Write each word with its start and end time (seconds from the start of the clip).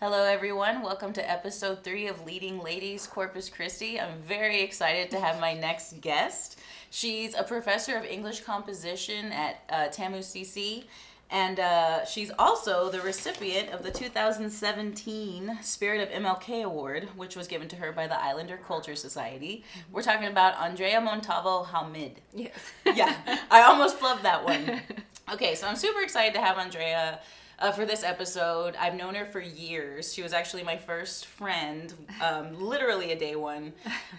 Hello, 0.00 0.24
everyone. 0.24 0.80
Welcome 0.80 1.12
to 1.12 1.30
episode 1.30 1.84
three 1.84 2.06
of 2.06 2.24
Leading 2.24 2.58
Ladies 2.62 3.06
Corpus 3.06 3.50
Christi. 3.50 4.00
I'm 4.00 4.22
very 4.26 4.62
excited 4.62 5.10
to 5.10 5.20
have 5.20 5.38
my 5.38 5.52
next 5.52 6.00
guest. 6.00 6.58
She's 6.88 7.34
a 7.34 7.42
professor 7.42 7.96
of 7.98 8.06
English 8.06 8.40
composition 8.40 9.30
at 9.30 9.60
uh, 9.68 9.88
TAMU 9.88 10.20
CC, 10.20 10.84
and 11.30 11.60
uh, 11.60 12.06
she's 12.06 12.32
also 12.38 12.88
the 12.88 13.02
recipient 13.02 13.74
of 13.74 13.82
the 13.82 13.90
2017 13.90 15.58
Spirit 15.60 16.00
of 16.00 16.22
MLK 16.22 16.64
Award, 16.64 17.06
which 17.14 17.36
was 17.36 17.46
given 17.46 17.68
to 17.68 17.76
her 17.76 17.92
by 17.92 18.06
the 18.06 18.18
Islander 18.18 18.58
Culture 18.66 18.96
Society. 18.96 19.64
We're 19.92 20.00
talking 20.00 20.28
about 20.28 20.58
Andrea 20.58 21.02
Montalvo 21.02 21.64
Hamid. 21.64 22.22
Yes. 22.34 22.58
Yeah, 22.86 23.38
I 23.50 23.64
almost 23.64 24.00
flubbed 24.00 24.22
that 24.22 24.42
one. 24.42 24.80
Okay, 25.32 25.54
so 25.54 25.68
I'm 25.68 25.76
super 25.76 26.00
excited 26.00 26.34
to 26.34 26.40
have 26.40 26.58
Andrea 26.58 27.20
uh, 27.60 27.72
for 27.72 27.84
this 27.84 28.02
episode. 28.02 28.74
I've 28.76 28.94
known 28.94 29.14
her 29.14 29.26
for 29.26 29.40
years. 29.40 30.12
She 30.12 30.22
was 30.22 30.32
actually 30.32 30.62
my 30.62 30.76
first 30.76 31.26
friend, 31.26 31.92
um, 32.20 32.54
literally 32.60 33.12
a 33.12 33.18
day 33.18 33.36
one, 33.36 33.72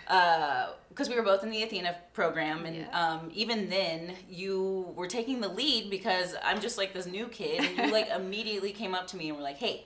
because 0.07 1.09
we 1.09 1.15
were 1.15 1.23
both 1.23 1.43
in 1.43 1.49
the 1.49 1.63
Athena 1.63 1.95
program. 2.13 2.65
And 2.65 2.75
Yeah. 2.77 2.89
um, 3.15 3.31
even 3.33 3.69
then, 3.69 4.13
you 4.29 4.93
were 4.95 5.07
taking 5.07 5.41
the 5.41 5.47
lead 5.49 5.89
because 5.89 6.35
I'm 6.43 6.61
just 6.61 6.77
like 6.77 6.93
this 6.93 7.05
new 7.05 7.27
kid. 7.27 7.63
And 7.63 7.77
you 7.77 7.91
like 7.91 8.09
immediately 8.15 8.71
came 8.71 8.93
up 8.93 9.07
to 9.07 9.17
me 9.17 9.29
and 9.29 9.37
were 9.37 9.43
like, 9.43 9.57
hey, 9.57 9.85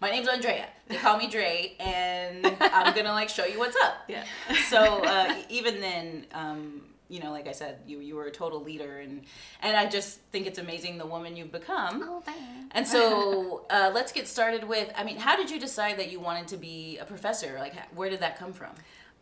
my 0.00 0.10
name's 0.10 0.28
Andrea. 0.28 0.66
They 0.88 0.96
call 0.96 1.16
me 1.16 1.28
Dre, 1.28 1.74
and 1.78 2.44
I'm 2.60 2.94
gonna 2.94 3.12
like 3.12 3.28
show 3.28 3.44
you 3.46 3.58
what's 3.58 3.76
up. 3.84 3.94
Yeah. 4.08 4.24
So 4.68 4.78
uh, 5.04 5.34
even 5.48 5.80
then, 5.80 6.26
um, 6.34 6.82
you 7.12 7.20
know, 7.20 7.30
like 7.30 7.46
I 7.46 7.52
said, 7.52 7.80
you 7.86 8.00
you 8.00 8.16
were 8.16 8.24
a 8.24 8.30
total 8.30 8.62
leader, 8.62 9.00
and 9.00 9.22
and 9.60 9.76
I 9.76 9.86
just 9.86 10.20
think 10.32 10.46
it's 10.46 10.58
amazing 10.58 10.96
the 10.96 11.06
woman 11.06 11.36
you've 11.36 11.52
become. 11.52 12.02
Oh, 12.08 12.20
thanks. 12.20 12.40
And 12.70 12.86
so 12.88 13.66
uh, 13.68 13.90
let's 13.92 14.12
get 14.12 14.26
started 14.26 14.64
with. 14.64 14.90
I 14.96 15.04
mean, 15.04 15.18
how 15.18 15.36
did 15.36 15.50
you 15.50 15.60
decide 15.60 15.98
that 15.98 16.10
you 16.10 16.20
wanted 16.20 16.48
to 16.48 16.56
be 16.56 16.96
a 16.98 17.04
professor? 17.04 17.56
Like, 17.58 17.74
where 17.94 18.08
did 18.08 18.20
that 18.20 18.38
come 18.38 18.54
from? 18.54 18.70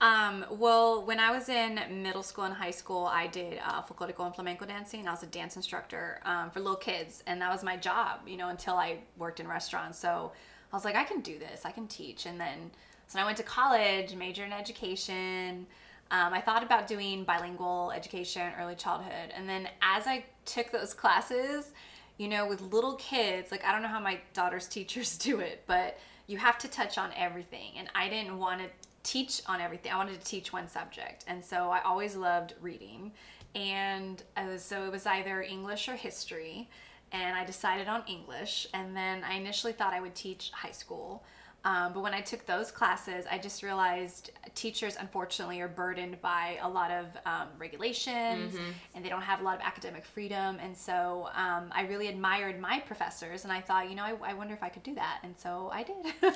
Um, 0.01 0.47
well, 0.51 1.05
when 1.05 1.19
I 1.19 1.33
was 1.33 1.49
in 1.49 1.81
middle 1.91 2.23
school 2.23 2.45
and 2.45 2.55
high 2.55 2.71
school, 2.71 3.07
I 3.07 3.27
did 3.27 3.59
uh, 3.67 3.83
folklorico 3.83 4.25
and 4.25 4.35
flamenco 4.35 4.65
dancing. 4.65 5.07
I 5.09 5.11
was 5.11 5.25
a 5.25 5.27
dance 5.27 5.57
instructor 5.57 6.21
um, 6.25 6.49
for 6.51 6.61
little 6.61 6.77
kids, 6.77 7.25
and 7.27 7.43
that 7.43 7.51
was 7.51 7.65
my 7.65 7.77
job, 7.77 8.21
you 8.27 8.37
know, 8.37 8.49
until 8.51 8.77
I 8.77 8.99
worked 9.19 9.41
in 9.41 9.49
restaurants. 9.49 9.99
So 9.99 10.33
I 10.73 10.77
was 10.77 10.85
like, 10.85 10.95
I 10.95 11.05
can 11.05 11.21
do 11.21 11.39
this, 11.39 11.67
I 11.67 11.73
can 11.73 11.87
teach. 11.89 12.25
And 12.25 12.41
then, 12.41 12.71
so 13.09 13.19
I 13.19 13.25
went 13.25 13.37
to 13.39 13.43
college, 13.43 14.15
majored 14.15 14.47
in 14.47 14.53
education. 14.53 15.67
Um, 16.11 16.33
I 16.33 16.41
thought 16.41 16.63
about 16.63 16.87
doing 16.87 17.25
bilingual 17.25 17.93
education, 17.95 18.53
early 18.59 18.75
childhood. 18.75 19.33
And 19.35 19.49
then 19.49 19.69
as 19.81 20.07
I 20.07 20.25
took 20.45 20.73
those 20.73 20.93
classes, 20.93 21.73
you 22.19 22.29
know, 22.29 22.47
with 22.49 22.61
little 22.61 22.95
kids, 22.97 23.51
like 23.53 23.65
I 23.65 23.73
don't 23.73 23.83
know 23.83 23.89
how 23.89 24.01
my 24.01 24.19
daughter's 24.35 24.67
teachers 24.77 25.17
do 25.17 25.41
it, 25.41 25.63
but 25.67 25.99
you 26.27 26.39
have 26.39 26.59
to 26.59 26.69
touch 26.69 26.99
on 26.99 27.11
everything. 27.17 27.73
And 27.77 27.89
I 27.95 28.09
didn't 28.09 28.39
want 28.39 28.61
to 28.61 28.67
teach 29.03 29.43
on 29.47 29.61
everything. 29.61 29.93
I 29.93 29.97
wanted 29.97 30.21
to 30.21 30.27
teach 30.27 30.53
one 30.53 30.69
subject. 30.69 31.25
And 31.27 31.45
so 31.45 31.71
I 31.71 31.81
always 31.83 32.17
loved 32.17 32.55
reading. 32.61 33.13
And 33.55 34.23
was, 34.37 34.63
so 34.63 34.85
it 34.85 34.93
was 34.93 35.07
either 35.07 35.43
English 35.43 35.89
or 35.89 35.95
history. 35.95 36.69
And 37.13 37.37
I 37.37 37.45
decided 37.45 37.89
on 37.89 38.03
English. 38.07 38.67
And 38.75 38.97
then 38.97 39.25
I 39.25 39.35
initially 39.35 39.73
thought 39.73 39.93
I 39.93 40.01
would 40.01 40.15
teach 40.15 40.51
high 40.53 40.71
school. 40.73 41.25
Um, 41.65 41.93
but 41.93 42.03
when 42.03 42.15
I 42.15 42.21
took 42.23 42.47
those 42.47 42.71
classes, 42.71 43.27
I 43.31 43.37
just 43.39 43.63
realized 43.63 44.31
teachers, 44.55 44.97
unfortunately, 44.99 45.61
are 45.61 45.69
burdened 45.69 46.21
by 46.23 46.59
a 46.63 46.69
lot 46.69 46.91
of 46.91 47.07
um, 47.27 47.49
regulations 47.59 48.55
and 48.95 49.05
they 49.05 49.09
don't 49.11 49.21
have 49.23 49.41
a 49.41 49.45
lot 49.45 49.57
of 49.57 49.61
academic 49.63 50.05
freedom. 50.05 50.59
And 50.63 50.77
so 50.77 51.29
um, 51.35 51.71
I 51.73 51.83
really 51.89 52.09
admired 52.09 52.59
my 52.61 52.81
professors 52.81 53.45
and 53.45 53.53
I 53.53 53.61
thought, 53.61 53.91
you 53.91 53.95
know, 53.95 54.05
I, 54.05 54.15
I 54.31 54.33
wonder 54.35 54.55
if 54.55 54.63
I 54.63 54.69
could 54.71 54.83
do 54.83 54.95
that. 54.95 55.19
And 55.23 55.35
so 55.39 55.71
I 55.73 55.83
did. 55.83 55.97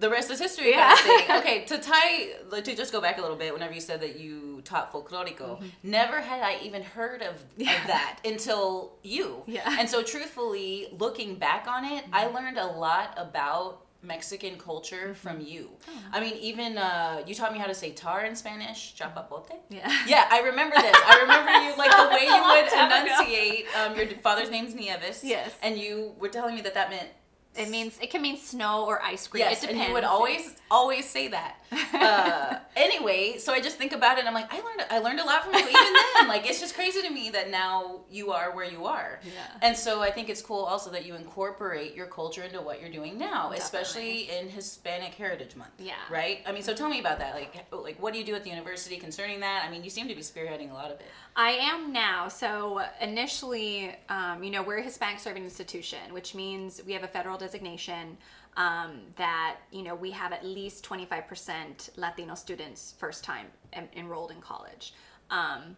The 0.00 0.08
rest 0.08 0.30
is 0.30 0.38
history. 0.38 0.70
Yeah. 0.70 0.96
Kind 0.96 1.30
of. 1.30 1.36
Okay, 1.40 1.64
to 1.66 1.78
tie, 1.78 2.60
to 2.62 2.74
just 2.74 2.90
go 2.90 3.00
back 3.02 3.18
a 3.18 3.20
little 3.20 3.36
bit. 3.36 3.52
Whenever 3.52 3.74
you 3.74 3.80
said 3.82 4.00
that 4.00 4.18
you 4.18 4.62
taught 4.64 4.90
folklorico, 4.92 5.62
never 5.82 6.20
had 6.22 6.42
I 6.42 6.58
even 6.64 6.82
heard 6.82 7.20
of, 7.22 7.34
Yeah. 7.58 7.78
of 7.80 7.86
that 7.86 8.18
until 8.24 8.92
you. 9.02 9.42
Yeah. 9.46 9.76
And 9.78 9.88
so, 9.88 10.02
truthfully, 10.02 10.88
looking 10.98 11.34
back 11.34 11.66
on 11.68 11.84
it, 11.84 12.04
I 12.14 12.26
learned 12.28 12.56
a 12.58 12.66
lot 12.66 13.12
about 13.18 13.82
Mexican 14.02 14.56
culture 14.58 15.14
from 15.14 15.40
you. 15.40 15.68
I 16.12 16.20
mean, 16.20 16.34
even 16.36 16.78
uh, 16.78 17.22
you 17.26 17.34
taught 17.34 17.52
me 17.52 17.58
how 17.58 17.66
to 17.66 17.74
say 17.74 17.90
tar 17.92 18.24
in 18.24 18.34
Spanish, 18.34 18.94
chapapote. 18.98 19.52
yeah. 19.68 19.90
Yeah, 20.06 20.26
I 20.30 20.40
remember 20.40 20.76
this. 20.76 20.96
I 20.96 21.20
remember 21.20 21.52
you 21.52 21.76
like 21.76 21.90
the 21.90 22.08
way 22.14 22.24
you 22.24 22.42
would 22.42 22.72
enunciate. 22.86 23.66
Um, 23.76 23.96
your 23.96 24.06
father's 24.22 24.50
name's 24.50 24.74
Nieves. 24.74 25.22
Yes. 25.22 25.52
And 25.62 25.76
you 25.78 26.14
were 26.18 26.28
telling 26.28 26.54
me 26.54 26.62
that 26.62 26.74
that 26.74 26.88
meant 26.90 27.08
It 27.56 27.68
means, 27.68 27.98
it 28.00 28.10
can 28.10 28.22
mean 28.22 28.38
snow 28.38 28.86
or 28.86 29.02
ice 29.02 29.26
cream. 29.26 29.40
Yes, 29.42 29.64
it 29.64 29.70
and 29.70 29.78
you 29.78 29.92
would 29.92 30.04
always 30.04 30.56
always 30.70 31.04
say 31.08 31.28
that. 31.28 31.56
Uh, 31.72 32.58
anyway, 32.76 33.36
so 33.38 33.52
I 33.52 33.60
just 33.60 33.76
think 33.76 33.92
about 33.92 34.16
it. 34.16 34.20
and 34.20 34.28
I'm 34.28 34.34
like, 34.34 34.52
I 34.52 34.56
learned 34.56 34.86
I 34.90 34.98
learned 34.98 35.20
a 35.20 35.24
lot 35.24 35.44
from 35.44 35.54
you 35.54 35.60
even 35.60 35.72
then. 35.72 36.28
Like 36.28 36.48
it's 36.48 36.60
just 36.60 36.74
crazy 36.74 37.02
to 37.02 37.10
me 37.10 37.30
that 37.30 37.50
now 37.50 38.00
you 38.10 38.30
are 38.32 38.54
where 38.54 38.64
you 38.64 38.86
are. 38.86 39.20
Yeah. 39.24 39.32
And 39.62 39.76
so 39.76 40.00
I 40.00 40.10
think 40.10 40.28
it's 40.28 40.42
cool 40.42 40.64
also 40.64 40.90
that 40.90 41.04
you 41.04 41.14
incorporate 41.14 41.94
your 41.94 42.06
culture 42.06 42.42
into 42.42 42.60
what 42.60 42.80
you're 42.80 42.90
doing 42.90 43.18
now, 43.18 43.52
especially 43.52 44.30
in 44.30 44.48
Hispanic 44.48 45.14
Heritage 45.14 45.56
Month. 45.56 45.72
Yeah. 45.78 45.94
Right. 46.10 46.40
I 46.46 46.52
mean, 46.52 46.62
so 46.62 46.74
tell 46.74 46.88
me 46.88 47.00
about 47.00 47.18
that. 47.18 47.34
Like, 47.34 47.66
like 47.72 48.00
what 48.00 48.12
do 48.12 48.18
you 48.18 48.24
do 48.24 48.34
at 48.34 48.44
the 48.44 48.50
university 48.50 48.96
concerning 48.96 49.40
that? 49.40 49.64
I 49.66 49.70
mean, 49.70 49.82
you 49.82 49.90
seem 49.90 50.08
to 50.08 50.14
be 50.14 50.22
spearheading 50.22 50.70
a 50.70 50.74
lot 50.74 50.86
of 50.86 51.00
it. 51.00 51.06
I 51.36 51.50
am 51.50 51.92
now. 51.92 52.28
So 52.28 52.82
initially, 53.00 53.94
um, 54.08 54.42
you 54.42 54.50
know, 54.50 54.62
we're 54.62 54.78
a 54.78 54.82
Hispanic 54.82 55.18
serving 55.20 55.44
institution, 55.44 56.12
which 56.12 56.34
means 56.34 56.80
we 56.86 56.92
have 56.92 57.02
a 57.04 57.08
federal 57.08 57.38
designation 57.38 58.16
um, 58.56 59.00
that 59.16 59.56
you 59.70 59.82
know 59.82 59.94
we 59.94 60.10
have 60.10 60.32
at 60.32 60.44
least 60.44 60.84
twenty 60.84 61.06
five 61.06 61.26
percent 61.28 61.90
Latino 61.96 62.34
students 62.34 62.94
first 62.98 63.24
time 63.24 63.46
en- 63.72 63.88
enrolled 63.96 64.30
in 64.30 64.40
college. 64.40 64.94
Um, 65.30 65.76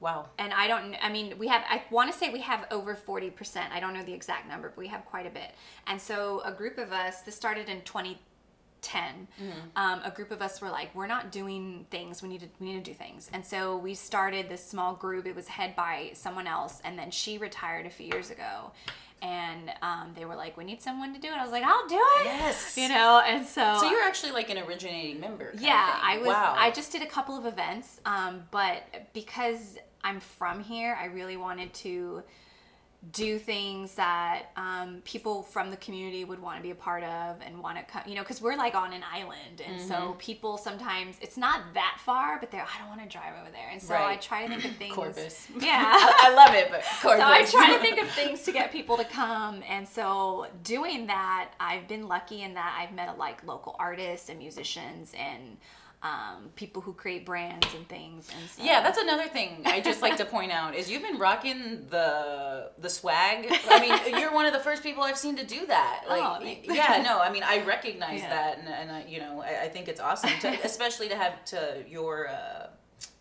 Wow. 0.00 0.30
and 0.36 0.52
I 0.52 0.66
don't. 0.66 0.96
I 1.00 1.08
mean, 1.10 1.38
we 1.38 1.46
have. 1.46 1.62
I 1.70 1.84
want 1.92 2.10
to 2.12 2.18
say 2.18 2.30
we 2.30 2.40
have 2.40 2.66
over 2.72 2.96
forty 2.96 3.30
percent. 3.30 3.72
I 3.72 3.78
don't 3.78 3.94
know 3.94 4.02
the 4.02 4.12
exact 4.12 4.48
number, 4.48 4.68
but 4.70 4.76
we 4.78 4.88
have 4.88 5.04
quite 5.04 5.26
a 5.26 5.30
bit. 5.30 5.52
And 5.86 6.00
so 6.00 6.42
a 6.44 6.50
group 6.50 6.76
of 6.78 6.90
us. 6.92 7.20
This 7.20 7.36
started 7.36 7.68
in 7.68 7.82
twenty 8.82 9.26
ten. 9.28 9.28
Um, 9.76 10.00
a 10.04 10.10
group 10.10 10.30
of 10.30 10.42
us 10.42 10.60
were 10.60 10.70
like, 10.70 10.94
we're 10.94 11.06
not 11.06 11.32
doing 11.32 11.86
things. 11.90 12.22
We 12.22 12.28
need 12.28 12.40
to. 12.40 12.48
We 12.60 12.72
need 12.72 12.84
to 12.84 12.90
do 12.90 12.94
things. 12.94 13.30
And 13.32 13.44
so 13.44 13.76
we 13.76 13.94
started 13.94 14.48
this 14.48 14.64
small 14.64 14.94
group. 14.94 15.26
It 15.26 15.34
was 15.34 15.48
head 15.48 15.74
by 15.76 16.10
someone 16.14 16.46
else, 16.46 16.80
and 16.84 16.98
then 16.98 17.10
she 17.10 17.38
retired 17.38 17.86
a 17.86 17.90
few 17.90 18.06
years 18.06 18.30
ago. 18.30 18.72
And 19.22 19.72
um, 19.82 20.10
they 20.16 20.24
were 20.24 20.34
like, 20.34 20.56
we 20.56 20.64
need 20.64 20.82
someone 20.82 21.14
to 21.14 21.20
do 21.20 21.28
it. 21.28 21.34
I 21.34 21.44
was 21.44 21.52
like, 21.52 21.62
I'll 21.62 21.86
do 21.86 21.94
it. 21.94 22.24
Yes. 22.24 22.76
You 22.82 22.88
know. 22.88 23.22
And 23.24 23.46
so. 23.46 23.78
So 23.78 23.88
you're 23.88 24.02
actually 24.02 24.32
like 24.32 24.50
an 24.50 24.58
originating 24.58 25.20
member. 25.20 25.52
Yeah. 25.56 25.96
I 26.02 26.18
was. 26.18 26.26
Wow. 26.28 26.56
I 26.58 26.72
just 26.72 26.90
did 26.90 27.02
a 27.02 27.06
couple 27.06 27.36
of 27.38 27.46
events, 27.46 28.00
um, 28.04 28.42
but 28.50 28.82
because 29.12 29.78
I'm 30.02 30.18
from 30.18 30.62
here, 30.64 30.98
I 31.00 31.06
really 31.06 31.36
wanted 31.36 31.72
to 31.74 32.24
do 33.10 33.36
things 33.36 33.96
that 33.96 34.44
um, 34.56 35.02
people 35.04 35.42
from 35.42 35.70
the 35.70 35.76
community 35.78 36.24
would 36.24 36.40
want 36.40 36.56
to 36.56 36.62
be 36.62 36.70
a 36.70 36.74
part 36.74 37.02
of 37.02 37.36
and 37.44 37.60
want 37.60 37.76
to 37.76 37.82
come. 37.84 38.02
You 38.06 38.14
know, 38.14 38.22
because 38.22 38.40
we're 38.40 38.56
like 38.56 38.76
on 38.76 38.92
an 38.92 39.02
island, 39.12 39.60
and 39.66 39.80
Mm-hmm. 39.80 39.88
so 39.88 40.14
people 40.20 40.56
sometimes 40.56 41.16
it's 41.20 41.36
not 41.36 41.62
that 41.74 41.96
far, 42.04 42.38
but 42.38 42.52
they're 42.52 42.62
I 42.62 42.78
don't 42.78 42.88
want 42.96 43.02
to 43.02 43.08
drive 43.08 43.34
over 43.40 43.50
there, 43.50 43.70
and 43.72 43.82
so 43.82 43.94
I 43.96 44.16
try 44.16 44.46
to 44.46 44.48
think 44.48 44.64
of 44.64 44.76
things. 44.76 44.94
Corpus. 44.94 45.48
Yeah. 45.60 45.82
I, 45.84 46.28
I 46.30 46.34
love 46.34 46.54
it, 46.54 46.68
but 46.70 46.82
Corpus. 47.02 47.18
So 47.22 47.26
I 47.26 47.44
try 47.44 47.74
to 47.76 47.80
think 47.82 48.00
of 48.00 48.08
things 48.10 48.42
to 48.42 48.52
get 48.52 48.70
people 48.70 48.96
to 48.96 49.04
come, 49.04 49.62
and 49.68 49.88
so 49.88 50.46
doing 50.62 51.08
that, 51.08 51.50
I've 51.58 51.88
been 51.88 52.06
lucky 52.06 52.42
in 52.42 52.54
that 52.54 52.78
I've 52.80 52.94
met 52.94 53.18
like 53.18 53.44
local 53.44 53.74
artists 53.80 54.28
and 54.28 54.38
musicians 54.38 55.12
and 55.18 55.56
um, 56.02 56.48
people 56.56 56.82
who 56.82 56.92
create 56.92 57.24
brands 57.24 57.66
and 57.76 57.88
things. 57.88 58.28
And 58.38 58.50
so, 58.50 58.62
Yeah, 58.64 58.82
that's 58.82 58.98
another 58.98 59.28
thing 59.28 59.62
I 59.64 59.80
just 59.80 60.02
like 60.02 60.16
to 60.16 60.24
point 60.24 60.50
out 60.50 60.74
is 60.74 60.90
you've 60.90 61.02
been 61.02 61.18
rocking 61.18 61.86
the 61.90 62.70
the 62.78 62.90
swag. 62.90 63.46
I 63.70 63.80
mean, 63.80 64.18
you're 64.20 64.32
one 64.34 64.44
of 64.46 64.52
the 64.52 64.58
first 64.58 64.82
people 64.82 65.04
I've 65.04 65.16
seen 65.18 65.36
to 65.36 65.46
do 65.46 65.64
that. 65.66 66.02
Like, 66.08 66.22
Oh, 66.22 66.72
yeah, 66.74 67.02
no, 67.04 67.20
I 67.20 67.30
mean, 67.30 67.44
I 67.44 67.62
recognize 67.64 68.20
Yeah. 68.20 68.30
that, 68.30 68.58
and, 68.58 68.68
and 68.68 68.90
I, 68.90 69.04
you 69.08 69.20
know, 69.20 69.42
I, 69.42 69.62
I 69.64 69.68
think 69.68 69.86
it's 69.88 70.00
awesome, 70.00 70.30
to, 70.40 70.48
especially 70.64 71.08
to 71.08 71.16
have 71.16 71.44
to 71.46 71.84
your. 71.88 72.28
Uh, 72.28 72.66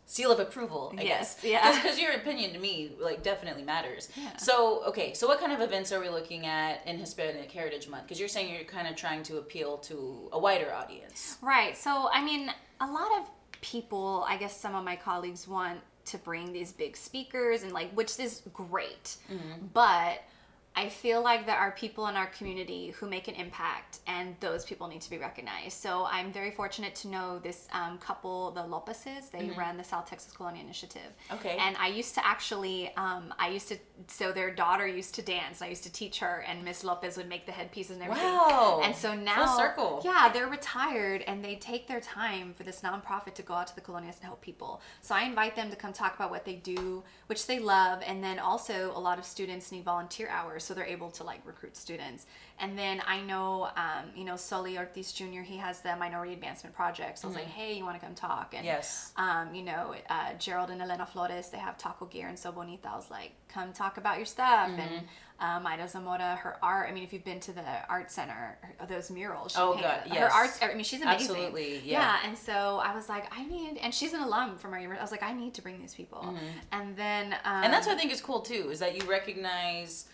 Seal 0.07 0.30
of 0.34 0.42
approval, 0.42 0.94
I 0.98 1.04
Yes, 1.04 1.36
guess. 1.36 1.45
yeah. 1.45 1.74
Because 1.81 1.98
your 1.98 2.12
opinion 2.12 2.51
to 2.51 2.60
me, 2.60 2.92
like, 3.00 3.24
definitely 3.24 3.63
matters. 3.63 4.10
Yeah. 4.18 4.36
So, 4.36 4.84
okay, 4.88 5.13
so 5.13 5.25
what 5.25 5.39
kind 5.39 5.54
of 5.54 5.62
events 5.62 5.94
are 5.94 6.01
we 6.01 6.10
looking 6.10 6.45
at 6.45 6.86
in 6.86 6.98
Hispanic 6.98 7.50
Heritage 7.50 7.88
Month? 7.88 8.04
Because 8.04 8.19
you're 8.19 8.27
saying 8.27 8.54
you're 8.54 8.66
kind 8.66 8.89
of 8.89 8.98
trying 8.98 9.24
to 9.24 9.38
appeal 9.38 9.77
to 9.77 10.27
a 10.34 10.38
wider 10.38 10.74
audience. 10.74 11.38
Right. 11.42 11.77
So, 11.77 12.10
I 12.12 12.22
mean, 12.25 12.51
a 12.81 12.88
lot 12.88 13.12
of 13.19 13.30
people, 13.62 14.25
I 14.28 14.38
guess 14.38 14.60
some 14.60 14.75
of 14.75 14.83
my 14.83 14.95
colleagues 14.95 15.48
want 15.48 15.80
to 16.06 16.18
bring 16.18 16.51
these 16.51 16.72
big 16.72 16.98
speakers 16.98 17.63
and 17.63 17.72
like, 17.72 17.92
which 17.94 18.19
is 18.19 18.42
great. 18.54 19.18
Mm-hmm. 19.31 19.68
But 19.74 20.24
I 20.73 20.88
feel 20.88 21.21
like 21.21 21.45
there 21.45 21.57
are 21.57 21.71
people 21.71 22.07
in 22.07 22.15
our 22.15 22.27
community 22.27 22.91
who 22.91 23.07
make 23.07 23.27
an 23.27 23.35
impact, 23.35 24.00
and 24.07 24.35
those 24.39 24.63
people 24.63 24.88
need 24.88 25.01
to 25.01 25.09
be 25.09 25.18
recognized. 25.18 25.73
So 25.73 26.07
I'm 26.09 26.31
very 26.31 26.51
fortunate 26.51 26.95
to 26.95 27.09
know 27.09 27.39
this 27.39 27.68
um, 27.73 27.97
couple, 27.97 28.51
the 28.51 28.63
Lopez's. 28.63 29.29
They 29.29 29.51
run 29.57 29.75
the 29.75 29.83
South 29.83 30.09
Texas 30.09 30.31
Colonia 30.31 30.63
Initiative. 30.63 31.01
Mm-hmm. 31.29 31.35
Okay. 31.35 31.57
And 31.59 31.75
I 31.77 31.88
used 31.88 32.15
to 32.15 32.25
actually, 32.25 32.91
um, 32.95 33.33
I 33.38 33.50
used 33.50 33.68
to, 33.68 33.77
so 34.07 34.31
their 34.31 34.50
daughter 34.50 34.88
used 34.88 35.13
to 35.15 35.21
dance. 35.21 35.62
I 35.62 35.68
used 35.68 35.83
to 35.83 35.91
teach 35.91 36.19
her, 36.19 36.45
and 36.47 36.63
Miss 36.63 36.85
Lopez 36.85 37.17
would 37.17 37.27
make 37.27 37.45
the 37.45 37.51
headpieces 37.51 37.97
and 37.97 38.03
everything. 38.03 38.24
Wow. 38.24 38.81
And 38.83 38.95
so 38.95 39.13
now, 39.13 39.45
Full 39.45 39.57
circle. 39.57 40.01
Yeah, 40.06 40.29
they're 40.33 40.47
retired, 40.47 41.24
and 41.27 41.44
they 41.44 41.56
take 41.56 41.88
their 41.88 42.00
time 42.00 42.53
for 42.53 42.63
this 42.63 42.79
nonprofit 42.79 43.33
to 43.35 43.41
go 43.41 43.56
out 43.56 43.67
to 43.67 43.75
the 43.75 43.81
colonias 43.81 44.15
and 44.15 44.24
help 44.24 44.41
people. 44.41 44.81
So 45.01 45.15
I 45.15 45.24
invite 45.24 45.56
them 45.57 45.69
to 45.69 45.75
come 45.75 45.91
talk 45.91 46.15
about 46.15 46.31
what 46.31 46.45
they 46.45 46.56
do, 46.56 47.03
which 47.27 47.45
they 47.45 47.59
love, 47.59 48.01
and 48.06 48.24
then 48.24 48.39
also 48.39 48.94
a 48.95 49.00
lot 49.00 49.19
of 49.19 49.25
students 49.25 49.71
need 49.71 49.83
volunteer 49.83 50.29
hours, 50.29 50.61
so 50.62 50.74
they're 50.74 50.86
able 50.86 51.12
to 51.12 51.24
like 51.24 51.42
recruit 51.46 51.75
students. 51.75 52.25
And 52.60 52.78
then 52.78 53.02
I 53.08 53.22
know, 53.22 53.69
um, 53.75 54.10
you 54.16 54.24
know, 54.24 54.36
Sully 54.36 54.78
Ortiz 54.78 55.12
Jr. 55.12 55.42
He 55.42 55.58
has 55.58 55.81
the 55.81 55.96
Minority 55.96 56.34
Advancement 56.34 56.75
Project. 56.75 57.19
So 57.19 57.28
I 57.28 57.30
was 57.30 57.36
like, 57.38 57.48
hey, 57.48 57.74
you 57.78 57.84
want 57.84 58.00
to 58.00 58.06
come 58.06 58.16
talk? 58.16 58.54
And 58.56 58.63
Yes. 58.66 59.12
um, 59.18 59.54
you 59.56 59.63
know, 59.63 59.96
uh, 60.10 60.34
Gerald 60.40 60.69
and 60.69 60.81
Elena 60.81 61.06
Flores, 61.06 61.50
they 61.50 61.58
have 61.58 61.78
Taco 61.78 62.06
Gear 62.06 62.28
and 62.28 62.38
So 62.38 62.52
Bonita. 62.52 62.90
I 62.90 62.96
was 62.96 63.10
like, 63.10 63.31
come 63.50 63.74
talk 63.74 63.98
about 63.98 64.18
your 64.18 64.25
stuff. 64.28 64.69
Mm-hmm. 64.69 64.80
And 64.80 65.08
um, 65.40 65.66
Ida 65.66 65.88
Zamora, 65.88 66.36
her 66.44 66.58
art. 66.62 66.88
I 66.88 66.94
mean, 66.94 67.04
if 67.04 67.12
you've 67.12 67.25
been 67.25 67.40
to 67.40 67.52
the 67.52 67.63
art 67.90 68.12
center, 68.12 68.60
her- 68.62 68.86
those 68.86 69.10
murals. 69.10 69.56
Oh, 69.58 69.74
painted. 69.74 69.88
God, 69.88 70.00
Her 70.10 70.13
yes. 70.13 70.31
art's. 70.36 70.60
I 70.62 70.74
mean, 70.75 70.84
she's 70.84 71.02
amazing. 71.02 71.31
Absolutely, 71.31 71.80
yeah. 71.84 72.19
And 72.24 72.38
so 72.38 72.80
I 72.84 72.94
was 72.94 73.10
like, 73.10 73.25
I 73.36 73.44
need, 73.46 73.78
and 73.81 73.92
she's 73.92 74.13
an 74.13 74.22
alum 74.22 74.58
from 74.60 74.74
our 74.74 74.80
university. 74.80 75.02
I 75.02 75.04
was 75.04 75.12
like, 75.12 75.24
I 75.24 75.34
need 75.34 75.56
to 75.56 75.63
bring 75.63 75.80
these 75.81 75.96
people. 75.96 76.36
And 76.72 76.96
then, 76.96 77.34
um, 77.34 77.40
Mm-hmm. 77.40 77.63
and 77.63 77.74
that's 77.74 77.88
what 77.88 77.96
I 77.96 78.00
think 78.00 78.12
is 78.12 78.22
cool 78.22 78.42
too, 78.42 78.69
is 78.72 78.78
that 78.80 78.96
you 79.02 79.10
recognize 79.10 80.06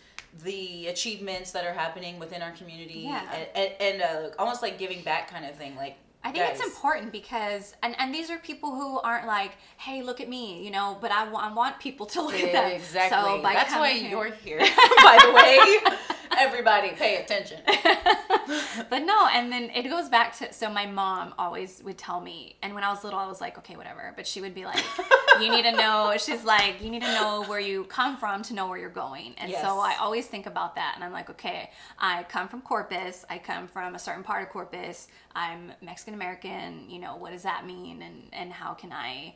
the 0.44 0.88
achievements 0.88 1.52
that 1.52 1.66
are 1.66 1.74
happening 1.74 2.20
within 2.20 2.42
our 2.42 2.52
community, 2.52 3.02
Yeah. 3.08 3.22
and, 3.34 3.48
and, 3.56 4.02
and 4.02 4.02
uh, 4.02 4.30
almost 4.40 4.62
like 4.62 4.78
giving 4.78 5.02
back 5.02 5.30
kind 5.30 5.46
of 5.46 5.56
thing. 5.56 5.76
Like, 5.76 5.98
I 6.24 6.32
think 6.32 6.44
guys, 6.46 6.60
it's 6.60 6.68
important 6.76 7.12
because, 7.12 7.76
and, 7.84 7.96
and 8.00 8.14
these 8.14 8.30
are 8.30 8.38
people 8.38 8.72
who 8.72 9.00
aren't 9.00 9.28
like, 9.28 9.52
hey, 9.78 10.02
look 10.02 10.20
at 10.20 10.28
me, 10.28 10.64
you 10.64 10.72
know, 10.72 10.98
but 11.00 11.12
I, 11.12 11.30
want 11.54 11.80
people 11.80 12.06
to 12.08 12.22
look 12.26 12.36
at 12.36 12.52
them. 12.52 12.72
Exactly. 12.72 13.18
So 13.18 13.42
by 13.42 13.54
That's 13.54 13.74
why 13.74 13.92
here- 13.92 14.10
you're 14.10 14.32
here. 14.32 14.60
By 15.04 15.20
the 15.26 15.34
way, 15.34 15.96
everybody, 16.38 16.90
pay 16.92 17.18
attention. 17.18 17.60
but 18.90 19.00
no, 19.00 19.28
and 19.28 19.52
then 19.52 19.70
it 19.76 19.84
goes 19.90 20.10
back 20.10 20.36
to 20.38 20.54
so 20.54 20.70
my 20.70 20.86
mom 20.86 21.34
always 21.38 21.82
would 21.84 21.98
tell 21.98 22.22
me, 22.22 22.56
and 22.62 22.74
when 22.74 22.84
I 22.84 22.90
was 22.90 23.04
little, 23.04 23.20
I 23.20 23.28
was 23.28 23.42
like, 23.42 23.58
okay, 23.60 23.76
whatever. 23.76 24.14
But 24.16 24.28
she 24.28 24.42
would 24.42 24.54
be 24.54 24.66
like, 24.66 24.84
you 25.42 25.50
need 25.50 25.64
to 25.64 25.72
know. 25.72 26.14
She's 26.18 26.44
like, 26.44 26.82
you 26.82 26.90
need 26.90 27.02
to 27.02 27.12
know 27.14 27.44
where 27.48 27.60
you 27.60 27.84
come 27.86 28.18
from 28.18 28.42
to 28.44 28.54
know 28.54 28.68
where 28.68 28.78
you're 28.78 28.90
going. 28.90 29.34
And 29.38 29.52
Yes. 29.52 29.62
so 29.62 29.80
I 29.80 29.96
always 30.00 30.28
think 30.28 30.46
about 30.46 30.76
that, 30.76 30.94
and 30.96 31.04
I'm 31.04 31.12
like, 31.12 31.30
okay, 31.32 31.72
I 32.00 32.24
come 32.24 32.48
from 32.48 32.62
Corpus. 32.62 33.26
I 33.30 33.38
come 33.38 33.68
from 33.68 33.96
a 33.96 34.00
certain 34.00 34.24
part 34.24 34.44
of 34.44 34.50
Corpus. 34.50 35.08
I'm 35.36 35.72
Mexican 35.82 36.14
American. 36.14 36.90
You 36.90 37.00
know, 37.00 37.16
what 37.18 37.32
does 37.32 37.44
that 37.44 37.66
mean, 37.66 38.02
and 38.02 38.24
and 38.34 38.52
how 38.52 38.74
can 38.74 38.92
I 38.92 39.36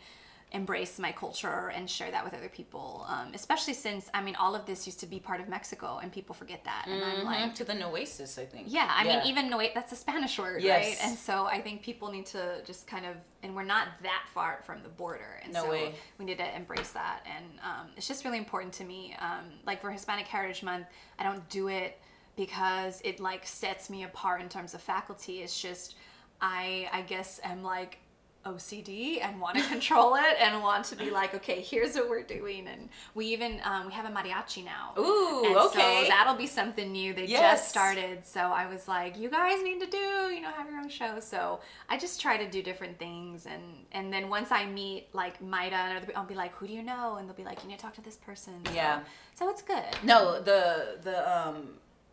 embrace 0.54 1.00
my 1.00 1.12
culture 1.12 1.72
and 1.74 1.90
share 1.90 2.12
that 2.12 2.24
with 2.26 2.34
other 2.34 2.50
people 2.50 3.06
um, 3.08 3.32
especially 3.34 3.74
since 3.74 4.10
i 4.14 4.22
mean 4.22 4.36
all 4.36 4.54
of 4.54 4.66
this 4.66 4.86
used 4.86 5.00
to 5.00 5.06
be 5.06 5.18
part 5.20 5.40
of 5.40 5.48
mexico 5.48 6.00
and 6.04 6.12
people 6.12 6.36
forget 6.36 6.62
that 6.66 6.86
and 6.90 7.02
i'm 7.04 7.24
like 7.26 7.56
to 7.56 7.64
the 7.64 7.74
Nueces, 7.74 8.38
I 8.38 8.46
think. 8.46 8.68
yeah, 8.70 8.90
I 8.94 9.04
mean, 9.04 9.22
even 9.26 9.50
no, 9.50 9.62
that's 9.74 9.92
a 9.92 9.96
Spanish 9.96 10.38
word, 10.38 10.62
Yes. 10.62 10.86
right? 10.86 10.98
And 11.10 11.18
so 11.18 11.46
I 11.46 11.62
think 11.62 11.82
people 11.82 12.12
need 12.12 12.26
to 12.28 12.62
just 12.66 12.86
kind 12.86 13.06
of, 13.06 13.16
and 13.44 13.56
we're 13.56 13.64
not 13.64 13.88
that 14.04 14.26
far 14.34 14.62
from 14.66 14.84
the 14.84 14.90
border, 14.90 15.40
and 15.44 15.54
No 15.54 15.64
so 15.64 15.70
way. 15.72 15.96
we 16.18 16.26
need 16.26 16.38
to 16.38 16.56
embrace 16.56 16.92
that. 16.92 17.22
And 17.26 17.46
um, 17.64 17.88
it's 17.98 18.08
just 18.08 18.24
really 18.26 18.38
important 18.38 18.74
to 18.76 18.84
me. 18.84 19.16
Um, 19.20 19.46
like 19.66 19.82
for 19.82 19.90
Hispanic 19.90 20.28
Heritage 20.28 20.64
Month, 20.64 20.88
I 21.18 21.24
don't 21.24 21.48
do 21.50 21.68
it 21.70 22.00
because 22.36 23.02
it 23.04 23.20
like 23.20 23.46
sets 23.48 23.90
me 23.90 24.04
apart 24.04 24.42
in 24.42 24.50
terms 24.50 24.74
of 24.74 24.82
faculty. 24.82 25.40
It's 25.42 25.60
just 25.60 25.96
I, 26.42 26.90
I 26.92 27.02
guess, 27.02 27.40
am 27.44 27.64
like 27.64 27.98
OCD 28.46 29.24
and 29.24 29.40
want 29.40 29.58
to 29.58 29.64
control 29.70 30.16
it 30.16 30.36
and 30.40 30.62
want 30.62 30.86
to 30.86 30.96
be 30.96 31.10
like, 31.10 31.34
okay, 31.36 31.62
here's 31.62 31.96
what 31.96 32.10
we're 32.10 32.24
doing. 32.24 32.68
And 32.68 32.90
we 33.16 33.28
even 33.28 33.60
um, 33.64 33.88
we 33.88 33.94
have 33.94 34.06
a 34.06 34.10
mariachi 34.10 34.64
now. 34.66 34.94
Ooh, 34.98 35.44
And 35.46 35.58
okay. 35.58 36.04
So 36.04 36.10
that'll 36.10 36.36
be 36.36 36.48
something 36.48 36.92
new. 36.92 37.14
They 37.14 37.26
Yes. 37.26 37.40
just 37.62 37.70
started. 37.70 38.26
So 38.26 38.40
I 38.42 38.68
was 38.68 38.88
like, 38.88 39.18
you 39.18 39.30
guys 39.30 39.62
need 39.64 39.80
to 39.82 39.88
do, 39.88 39.98
you 40.34 40.42
know, 40.42 40.50
have 40.50 40.68
your 40.70 40.80
own 40.80 40.90
show. 40.90 41.20
So 41.20 41.60
I 41.90 41.98
just 41.98 42.20
try 42.22 42.38
to 42.38 42.50
do 42.50 42.62
different 42.64 42.98
things. 43.00 43.46
And 43.46 43.62
and 43.92 44.12
then 44.12 44.30
once 44.30 44.52
I 44.52 44.66
meet 44.66 45.08
like 45.14 45.42
Maida 45.42 45.76
and 45.76 45.98
other 45.98 46.06
people, 46.06 46.22
I'll 46.22 46.28
be 46.28 46.36
like, 46.36 46.54
who 46.56 46.68
do 46.68 46.74
you 46.74 46.84
know? 46.84 47.16
And 47.18 47.28
they'll 47.28 47.36
be 47.36 47.44
like, 47.44 47.62
you 47.64 47.70
need 47.70 47.78
to 47.80 47.84
talk 47.84 47.94
to 47.96 48.02
this 48.02 48.16
person. 48.18 48.54
So, 48.66 48.74
Yeah. 48.74 49.02
So 49.36 49.50
it's 49.50 49.62
good. 49.62 49.84
No, 50.04 50.42
the 50.42 50.98
the 51.02 51.18
um 51.48 51.70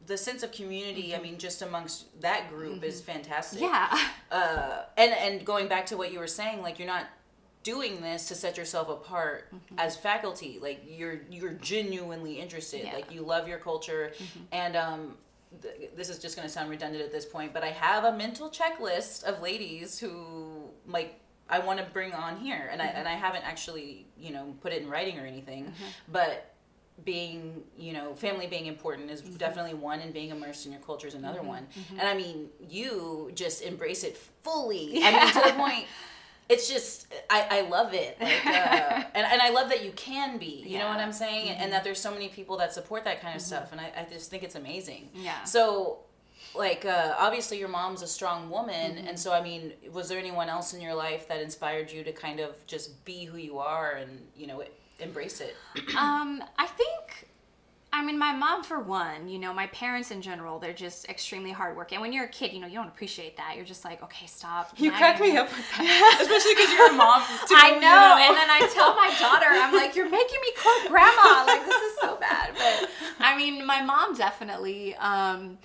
the 0.08 0.16
sense 0.19 0.43
of 0.43 0.50
community. 0.52 1.10
Mm-hmm. 1.10 1.20
I 1.20 1.22
mean, 1.22 1.38
just 1.38 1.62
amongst 1.62 2.20
that 2.20 2.49
group 2.50 2.82
is 2.82 3.00
fantastic. 3.00 3.60
Yeah. 3.60 3.88
Uh, 4.31 4.82
and 4.99 5.12
and 5.14 5.43
going 5.46 5.69
back 5.69 5.87
to 5.87 5.96
what 5.96 6.12
you 6.12 6.19
were 6.19 6.26
saying, 6.26 6.60
like 6.60 6.78
you're 6.78 6.87
not 6.96 7.06
doing 7.62 8.02
this 8.02 8.28
to 8.28 8.34
set 8.34 8.58
yourself 8.58 8.90
apart 8.90 9.50
as 9.78 9.96
faculty. 9.96 10.58
Like 10.60 10.82
you're 10.87 11.20
you're 11.31 11.55
genuinely 11.55 12.34
interested. 12.38 12.81
Mm-hmm. 12.81 12.87
Yeah. 12.88 12.93
Mm-hmm. 12.93 13.08
Like 13.08 13.14
you 13.14 13.22
love 13.22 13.49
your 13.49 13.58
culture, 13.58 14.12
and 14.52 14.76
um. 14.76 15.16
th- 15.62 15.90
This 15.96 16.11
is 16.11 16.19
just 16.19 16.37
going 16.37 16.46
to 16.46 16.52
sound 16.52 16.69
redundant 16.69 17.02
at 17.02 17.11
this 17.11 17.25
point, 17.25 17.54
but 17.54 17.62
I 17.64 17.70
have 17.70 18.04
a 18.04 18.12
mental 18.25 18.50
checklist 18.50 19.25
of 19.25 19.40
ladies 19.40 19.99
who 19.99 20.69
like 20.87 21.19
I 21.49 21.58
want 21.61 21.78
to 21.78 21.87
bring 21.87 22.12
on 22.12 22.37
here, 22.37 22.69
and 22.70 22.82
I 22.82 22.87
and 22.99 23.08
I 23.08 23.14
haven't 23.14 23.44
actually 23.52 24.06
you 24.19 24.31
know 24.34 24.54
put 24.61 24.75
it 24.75 24.82
in 24.82 24.90
writing 24.90 25.19
or 25.19 25.25
anything, 25.25 25.72
but 26.19 26.52
being 27.05 27.62
you 27.77 27.93
know 27.93 28.15
family 28.15 28.47
being 28.47 28.67
important 28.67 29.11
is 29.11 29.23
mm-hmm. 29.23 29.37
definitely 29.37 29.75
one 29.75 30.00
and 30.00 30.12
being 30.12 30.31
immersed 30.31 30.67
in 30.67 30.73
your 30.73 30.81
culture 30.81 31.06
is 31.06 31.15
another 31.15 31.39
mm-hmm. 31.39 31.49
one. 31.49 31.67
Mm-hmm. 31.79 32.00
And 32.00 32.09
i 32.09 32.15
mean 32.15 32.49
you 32.69 33.31
just 33.35 33.62
embrace 33.62 34.05
it 34.05 34.17
fully. 34.17 35.00
I 35.05 35.12
mean 35.12 35.33
to 35.33 35.49
the 35.49 35.55
point 35.56 35.87
it's 36.49 36.67
just 36.67 37.12
i, 37.29 37.47
I 37.50 37.61
love 37.69 37.93
it 37.93 38.17
like, 38.19 38.47
uh, 38.47 38.49
and, 39.15 39.27
and 39.27 39.43
i 39.43 39.50
love 39.50 39.69
that 39.69 39.85
you 39.85 39.93
can 39.93 40.39
be 40.39 40.65
you 40.67 40.79
know 40.79 40.89
what 40.89 40.99
i'm 40.99 41.12
saying? 41.12 41.50
And 41.50 41.73
that 41.73 41.85
there's 41.85 42.00
so 42.00 42.11
many 42.11 42.29
people 42.29 42.56
that 42.56 42.73
support 42.73 43.05
that 43.05 43.21
kind 43.21 43.37
of 43.37 43.43
stuff 43.43 43.73
and 43.73 43.81
I, 43.81 43.93
I 43.97 44.06
just 44.11 44.31
think 44.31 44.43
it's 44.43 44.55
amazing. 44.55 45.11
Yeah. 45.15 45.45
so 45.45 45.99
like 46.55 46.85
uh, 46.85 47.15
obviously 47.19 47.59
your 47.59 47.69
mom's 47.69 48.03
a 48.03 48.06
strong 48.06 48.49
woman 48.49 48.99
and 48.99 49.19
so 49.19 49.33
i 49.33 49.43
mean 49.43 49.73
was 49.93 50.09
there 50.09 50.19
anyone 50.19 50.49
else 50.49 50.73
in 50.73 50.81
your 50.81 50.95
life 50.95 51.29
that 51.29 51.41
inspired 51.41 51.91
you 51.91 52.03
to 52.03 52.12
kind 52.12 52.41
of 52.41 52.55
just 52.67 53.05
be 53.05 53.25
who 53.25 53.37
you 53.37 53.59
are 53.59 53.93
and 53.93 54.27
you 54.37 54.47
know 54.47 54.62
embrace 54.99 55.41
it 55.41 55.56
Um, 55.97 56.43
I 56.59 56.67
think, 56.67 57.29
I 57.93 58.05
mean, 58.05 58.19
my 58.19 58.33
mom 58.35 58.62
for 58.62 58.79
one, 58.81 59.29
you 59.29 59.39
know, 59.39 59.53
my 59.55 59.67
parents 59.69 60.11
in 60.11 60.21
general, 60.21 60.59
they're 60.59 60.75
just 60.75 61.09
extremely 61.09 61.50
hardworking. 61.53 61.97
And 61.97 62.03
when 62.03 62.12
you're 62.12 62.27
a 62.27 62.29
kid, 62.29 62.53
you 62.53 62.61
know, 62.61 62.67
you 62.67 62.75
don't 62.75 62.89
appreciate 62.89 63.37
that. 63.39 63.55
You're 63.56 63.65
just 63.65 63.85
like, 63.85 64.03
okay, 64.03 64.27
stop. 64.27 64.73
You 64.77 64.91
crack 64.93 65.21
me 65.21 65.37
up 65.37 65.49
with 65.49 65.65
that, 65.77 66.19
especially 66.21 66.55
because 66.55 66.73
you're 66.73 66.91
a 66.91 66.93
mom 66.93 67.23
too. 67.49 67.55
I 67.56 67.73
you 67.75 67.81
know, 67.81 68.17
and 68.21 68.37
then 68.37 68.50
I 68.50 68.69
tell 68.73 68.95
my 68.95 69.12
daughter, 69.19 69.47
I'm 69.49 69.75
like, 69.75 69.97
"You're 69.97 70.11
making 70.11 70.39
me 70.41 70.53
quote 70.61 70.89
grandma." 70.89 71.45
Like 71.47 71.65
this 71.65 71.83
is 71.83 71.99
so 72.00 72.17
bad. 72.17 72.50
But 72.55 72.91
I 73.21 73.37
mean, 73.37 73.65
my 73.65 73.83
mom 73.83 74.15
definitely. 74.15 74.95
Um, 74.97 75.59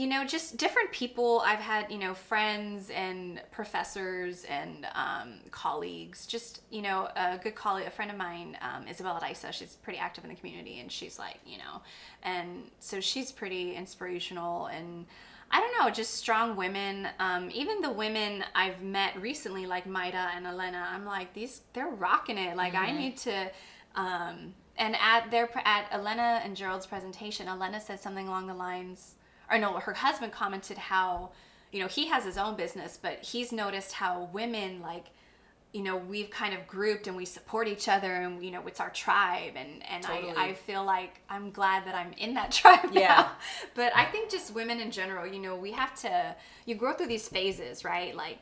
you 0.00 0.06
know, 0.06 0.24
just 0.24 0.56
different 0.56 0.90
people. 0.92 1.42
I've 1.44 1.58
had, 1.58 1.92
you 1.92 1.98
know, 1.98 2.14
friends 2.14 2.88
and 2.88 3.38
professors 3.50 4.44
and 4.44 4.86
um, 4.94 5.40
colleagues. 5.50 6.24
Just, 6.24 6.62
you 6.70 6.80
know, 6.80 7.10
a 7.16 7.36
good 7.36 7.54
colleague, 7.54 7.86
a 7.86 7.90
friend 7.90 8.10
of 8.10 8.16
mine, 8.16 8.56
um, 8.62 8.88
Isabella 8.88 9.20
Dysa, 9.22 9.52
she's 9.52 9.76
pretty 9.82 9.98
active 9.98 10.24
in 10.24 10.30
the 10.30 10.36
community 10.36 10.80
and 10.80 10.90
she's 10.90 11.18
like, 11.18 11.36
you 11.44 11.58
know, 11.58 11.82
and 12.22 12.70
so 12.78 12.98
she's 12.98 13.30
pretty 13.30 13.74
inspirational 13.74 14.68
and 14.68 15.04
I 15.50 15.60
don't 15.60 15.78
know, 15.78 15.92
just 15.92 16.14
strong 16.14 16.56
women. 16.56 17.06
Um, 17.18 17.50
even 17.52 17.82
the 17.82 17.92
women 17.92 18.42
I've 18.54 18.80
met 18.80 19.20
recently, 19.20 19.66
like 19.66 19.84
Maida 19.84 20.30
and 20.34 20.46
Elena, 20.46 20.88
I'm 20.90 21.04
like, 21.04 21.34
these, 21.34 21.60
they're 21.74 21.88
rocking 21.90 22.38
it. 22.38 22.56
Like, 22.56 22.74
I 22.74 22.90
need 22.90 23.18
to. 23.18 23.50
Um, 23.96 24.54
and 24.78 24.96
at 24.96 25.30
their 25.30 25.50
at 25.66 25.92
Elena 25.92 26.40
and 26.42 26.56
Gerald's 26.56 26.86
presentation, 26.86 27.48
Elena 27.48 27.78
said 27.78 28.00
something 28.00 28.28
along 28.28 28.46
the 28.46 28.54
lines, 28.54 29.16
or 29.50 29.58
no, 29.58 29.74
her 29.78 29.94
husband 29.94 30.32
commented 30.32 30.78
how, 30.78 31.30
you 31.72 31.80
know, 31.80 31.88
he 31.88 32.06
has 32.08 32.24
his 32.24 32.38
own 32.38 32.56
business, 32.56 32.98
but 33.00 33.22
he's 33.22 33.52
noticed 33.52 33.92
how 33.92 34.28
women 34.32 34.80
like 34.80 35.06
you 35.72 35.82
know 35.82 35.96
we've 35.96 36.30
kind 36.30 36.52
of 36.52 36.66
grouped 36.66 37.06
and 37.06 37.16
we 37.16 37.24
support 37.24 37.68
each 37.68 37.88
other 37.88 38.12
and 38.12 38.44
you 38.44 38.50
know 38.50 38.60
it's 38.66 38.80
our 38.80 38.90
tribe 38.90 39.52
and 39.56 39.82
and 39.88 40.02
Totally. 40.02 40.32
I, 40.36 40.48
I 40.48 40.54
feel 40.54 40.84
like 40.84 41.20
i'm 41.28 41.50
glad 41.50 41.86
that 41.86 41.94
i'm 41.94 42.12
in 42.14 42.34
that 42.34 42.50
tribe 42.60 42.90
Yeah. 42.92 43.08
now. 43.08 43.30
but 43.74 43.96
i 43.96 44.04
think 44.04 44.30
just 44.30 44.54
women 44.54 44.80
in 44.80 44.90
general 44.90 45.26
you 45.26 45.38
know 45.38 45.56
we 45.56 45.72
have 45.72 45.94
to 46.00 46.34
you 46.66 46.74
grow 46.74 46.94
through 46.94 47.06
these 47.06 47.28
phases 47.28 47.84
right 47.84 48.16
like 48.16 48.40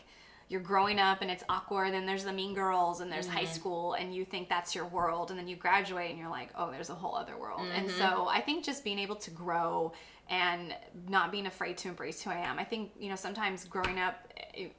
you're 0.49 0.62
growing 0.62 0.99
up 0.99 1.21
and 1.21 1.31
it's 1.31 1.45
awkward 1.50 1.93
and 1.93 2.09
there's 2.09 2.25
the 2.25 2.33
mean 2.33 2.55
girls 2.55 3.00
and 3.00 3.12
there's 3.12 3.27
high 3.27 3.43
mm-hmm. 3.43 3.53
school 3.53 3.93
and 3.93 4.15
you 4.15 4.25
think 4.25 4.49
that's 4.49 4.75
your 4.75 4.87
world 4.87 5.31
and 5.31 5.38
then 5.38 5.47
you 5.47 5.57
graduate 5.57 6.09
and 6.09 6.19
you're 6.19 6.31
like 6.31 6.49
oh 6.57 6.71
there's 6.71 6.88
a 6.88 6.95
whole 6.95 7.15
other 7.15 7.37
world 7.37 7.67
and 7.75 7.88
mm-hmm. 7.88 7.99
so 7.99 8.27
i 8.29 8.41
think 8.41 8.65
just 8.65 8.83
being 8.83 8.99
able 8.99 9.17
to 9.17 9.31
grow 9.31 9.93
and 10.29 10.75
not 11.09 11.33
being 11.33 11.47
afraid 11.47 11.77
to 11.77 11.89
embrace 11.89 12.23
who 12.23 12.31
i 12.31 12.37
am 12.37 12.59
i 12.59 12.65
think 12.65 12.91
you 12.99 13.09
know 13.09 13.17
sometimes 13.17 13.65
growing 13.65 13.99
up 13.99 14.29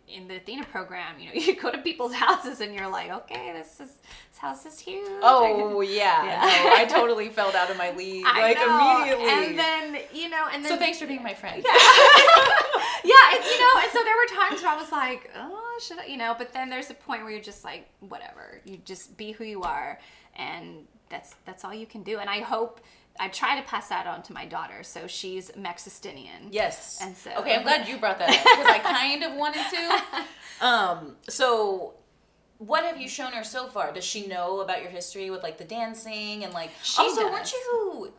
in 0.07 0.27
the 0.27 0.37
Athena 0.37 0.65
program, 0.65 1.19
you 1.19 1.27
know, 1.27 1.33
you 1.33 1.59
go 1.59 1.71
to 1.71 1.77
people's 1.79 2.13
houses 2.13 2.61
and 2.61 2.73
you're 2.73 2.89
like, 2.89 3.11
okay, 3.11 3.53
this 3.53 3.79
is 3.79 3.95
this 4.31 4.37
house 4.37 4.65
is 4.65 4.79
huge. 4.79 5.07
Oh 5.21 5.81
yeah, 5.87 6.25
Yeah. 6.25 6.63
No, 6.63 6.75
I 6.75 6.85
totally 6.85 7.29
felt 7.29 7.55
out 7.55 7.69
of 7.69 7.77
my 7.77 7.91
league 7.91 8.25
I 8.27 8.41
like 8.41 8.57
know. 8.57 9.15
immediately. 9.15 9.47
And 9.47 9.59
then 9.59 10.01
you 10.13 10.29
know, 10.29 10.47
and 10.53 10.63
then 10.63 10.71
so 10.71 10.77
thanks 10.77 10.99
for 10.99 11.07
being 11.07 11.23
my 11.23 11.33
friend. 11.33 11.63
yeah, 11.63 13.13
and, 13.33 13.43
you 13.43 13.59
know, 13.59 13.81
and 13.81 13.91
so 13.91 14.03
there 14.03 14.15
were 14.15 14.47
times 14.47 14.61
where 14.61 14.71
I 14.71 14.77
was 14.77 14.91
like, 14.91 15.29
oh, 15.37 15.79
should 15.81 15.99
I, 15.99 16.05
you 16.05 16.17
know, 16.17 16.35
but 16.37 16.53
then 16.53 16.69
there's 16.69 16.89
a 16.89 16.95
point 16.95 17.23
where 17.23 17.31
you're 17.31 17.41
just 17.41 17.63
like, 17.63 17.87
whatever, 18.01 18.61
you 18.65 18.77
just 18.85 19.15
be 19.17 19.31
who 19.31 19.43
you 19.43 19.61
are, 19.61 19.99
and 20.35 20.85
that's 21.09 21.35
that's 21.45 21.63
all 21.63 21.73
you 21.73 21.85
can 21.85 22.03
do. 22.03 22.19
And 22.19 22.29
I 22.29 22.41
hope 22.41 22.81
I 23.19 23.27
try 23.27 23.59
to 23.59 23.65
pass 23.67 23.89
that 23.89 24.07
on 24.07 24.23
to 24.23 24.33
my 24.33 24.45
daughter, 24.45 24.81
so 24.83 25.05
she's 25.07 25.51
Mexistinian. 25.51 26.47
Yes. 26.51 26.99
And 27.01 27.15
so- 27.17 27.31
okay, 27.39 27.55
I'm 27.55 27.63
glad 27.63 27.87
you 27.87 27.97
brought 27.97 28.17
that 28.19 28.29
up 28.29 28.43
because 28.43 28.65
I 28.65 28.79
kind 28.97 29.23
of 29.23 29.33
wanted 29.35 29.63
to. 29.69 30.23
Um, 30.61 31.15
so 31.29 31.93
what 32.57 32.83
have 32.83 32.99
you 32.99 33.07
shown 33.07 33.31
her 33.31 33.45
so 33.45 33.67
far? 33.67 33.93
Does 33.93 34.03
she 34.03 34.27
know 34.27 34.59
about 34.59 34.81
your 34.81 34.91
history 34.91 35.29
with 35.29 35.41
like 35.41 35.57
the 35.57 35.63
dancing 35.63 36.43
and 36.43 36.53
like? 36.53 36.71
She 36.83 37.01
also, 37.01 37.21
does. 37.21 37.31
weren't 37.31 37.51
you? 37.53 38.11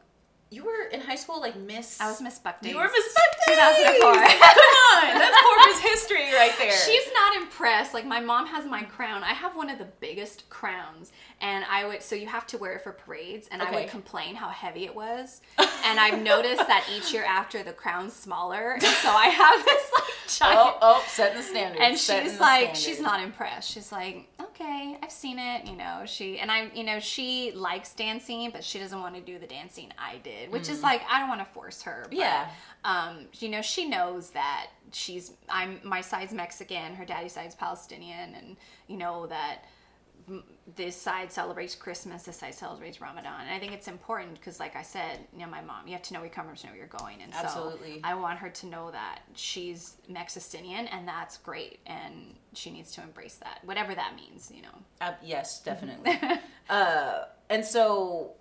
You 0.52 0.64
were 0.64 0.88
in 0.90 1.00
high 1.00 1.14
school 1.14 1.40
like 1.40 1.54
Miss. 1.56 2.00
I 2.00 2.08
was 2.08 2.20
Miss 2.20 2.40
Buc 2.40 2.54
You 2.62 2.70
Days. 2.70 2.74
were 2.74 2.82
Miss 2.82 3.14
Buc 3.14 3.46
Days! 3.46 3.56
2004. 3.56 4.12
Come 4.14 4.22
on, 4.22 5.18
that's 5.18 5.40
Corpus 5.40 5.78
history 5.80 6.32
right 6.34 6.52
there. 6.58 6.72
She's 6.72 7.08
not 7.14 7.36
impressed. 7.36 7.94
Like 7.94 8.04
my 8.04 8.18
mom 8.18 8.46
has 8.46 8.66
my 8.66 8.82
crown. 8.82 9.22
I 9.22 9.32
have 9.32 9.54
one 9.54 9.70
of 9.70 9.78
the 9.78 9.86
biggest 10.00 10.50
crowns, 10.50 11.12
and 11.40 11.64
I 11.70 11.86
would 11.86 12.02
so 12.02 12.16
you 12.16 12.26
have 12.26 12.48
to 12.48 12.58
wear 12.58 12.72
it 12.72 12.82
for 12.82 12.90
parades, 12.90 13.46
and 13.52 13.62
I 13.62 13.70
would 13.70 13.88
complain 13.88 14.34
how 14.34 14.48
heavy 14.48 14.86
it 14.86 14.94
was. 14.94 15.40
and 15.58 16.00
I've 16.00 16.20
noticed 16.20 16.66
that 16.66 16.84
each 16.96 17.12
year 17.12 17.24
after 17.24 17.62
the 17.62 17.72
crown's 17.72 18.12
smaller, 18.12 18.72
and 18.72 18.82
so 18.82 19.10
I 19.10 19.26
have 19.26 19.64
this 19.64 19.90
like 20.00 20.10
giant. 20.38 20.58
oh, 20.58 20.78
oh, 20.82 21.04
setting 21.08 21.36
the 21.36 21.42
standard. 21.44 21.80
and 21.80 21.96
setting 21.96 22.28
she's 22.28 22.40
like, 22.40 22.74
standard. 22.74 22.76
she's 22.76 23.00
not 23.00 23.22
impressed. 23.22 23.70
She's 23.70 23.92
like, 23.92 24.28
okay, 24.40 24.96
I've 25.02 25.12
seen 25.12 25.38
it. 25.38 25.66
You 25.66 25.76
know, 25.76 26.02
she 26.06 26.38
and 26.38 26.50
I, 26.50 26.70
you 26.74 26.84
know, 26.84 26.98
she 26.98 27.52
likes 27.52 27.94
dancing, 27.94 28.50
but 28.50 28.64
she 28.64 28.78
doesn't 28.78 29.00
want 29.00 29.14
to 29.14 29.20
do 29.20 29.38
the 29.38 29.46
dancing 29.46 29.88
I 29.98 30.18
did, 30.18 30.39
which 30.48 30.68
is 30.68 30.82
like 30.82 31.02
I 31.10 31.18
don't 31.20 31.28
want 31.28 31.40
to 31.40 31.52
force 31.52 31.82
her. 31.82 32.06
But, 32.08 32.12
Mm. 32.12 32.18
Yeah. 32.18 32.48
Um, 32.84 33.26
you 33.38 33.48
know, 33.50 33.60
she 33.62 33.88
knows 33.88 34.30
that 34.30 34.68
she's 34.92 35.32
I'm 35.48 35.80
my 35.84 36.00
side's 36.00 36.32
Mexican, 36.32 36.94
her 36.94 37.04
daddy's 37.04 37.32
side's 37.32 37.54
Palestinian, 37.54 38.34
and 38.34 38.56
you 38.86 38.96
know 38.96 39.26
that 39.26 39.64
this 40.76 40.94
side 40.96 41.32
celebrates 41.32 41.74
Christmas, 41.74 42.22
this 42.22 42.36
side 42.36 42.54
celebrates 42.54 43.00
Ramadan, 43.00 43.42
and 43.42 43.50
I 43.50 43.58
think 43.58 43.72
it's 43.72 43.88
important 43.88 44.34
because, 44.34 44.60
like 44.60 44.76
I 44.76 44.82
said, 44.82 45.18
you 45.32 45.40
know, 45.40 45.50
my 45.50 45.60
mom, 45.60 45.86
you 45.86 45.92
have 45.92 46.02
to 46.02 46.14
know 46.14 46.20
where 46.20 46.28
you 46.28 46.32
come 46.32 46.46
from 46.46 46.54
to 46.54 46.66
know 46.66 46.72
where 46.72 46.78
you're 46.78 46.86
going, 46.88 47.20
and 47.22 47.32
Absolutely. 47.34 47.94
so 47.94 48.00
I 48.04 48.14
want 48.14 48.38
her 48.38 48.48
to 48.48 48.66
know 48.66 48.90
that 48.92 49.20
she's 49.34 49.96
Mexistinian, 50.10 50.88
and 50.92 51.06
that's 51.08 51.36
great, 51.38 51.80
and 51.86 52.34
she 52.54 52.70
needs 52.70 52.92
to 52.92 53.02
embrace 53.02 53.36
that, 53.36 53.60
whatever 53.64 53.94
that 53.94 54.14
means, 54.14 54.52
you 54.54 54.62
know. 54.62 54.68
Uh, 55.00 55.12
yes, 55.22 55.60
definitely. 55.62 56.18
uh, 56.70 57.24
and 57.48 57.64
so, 57.64 58.32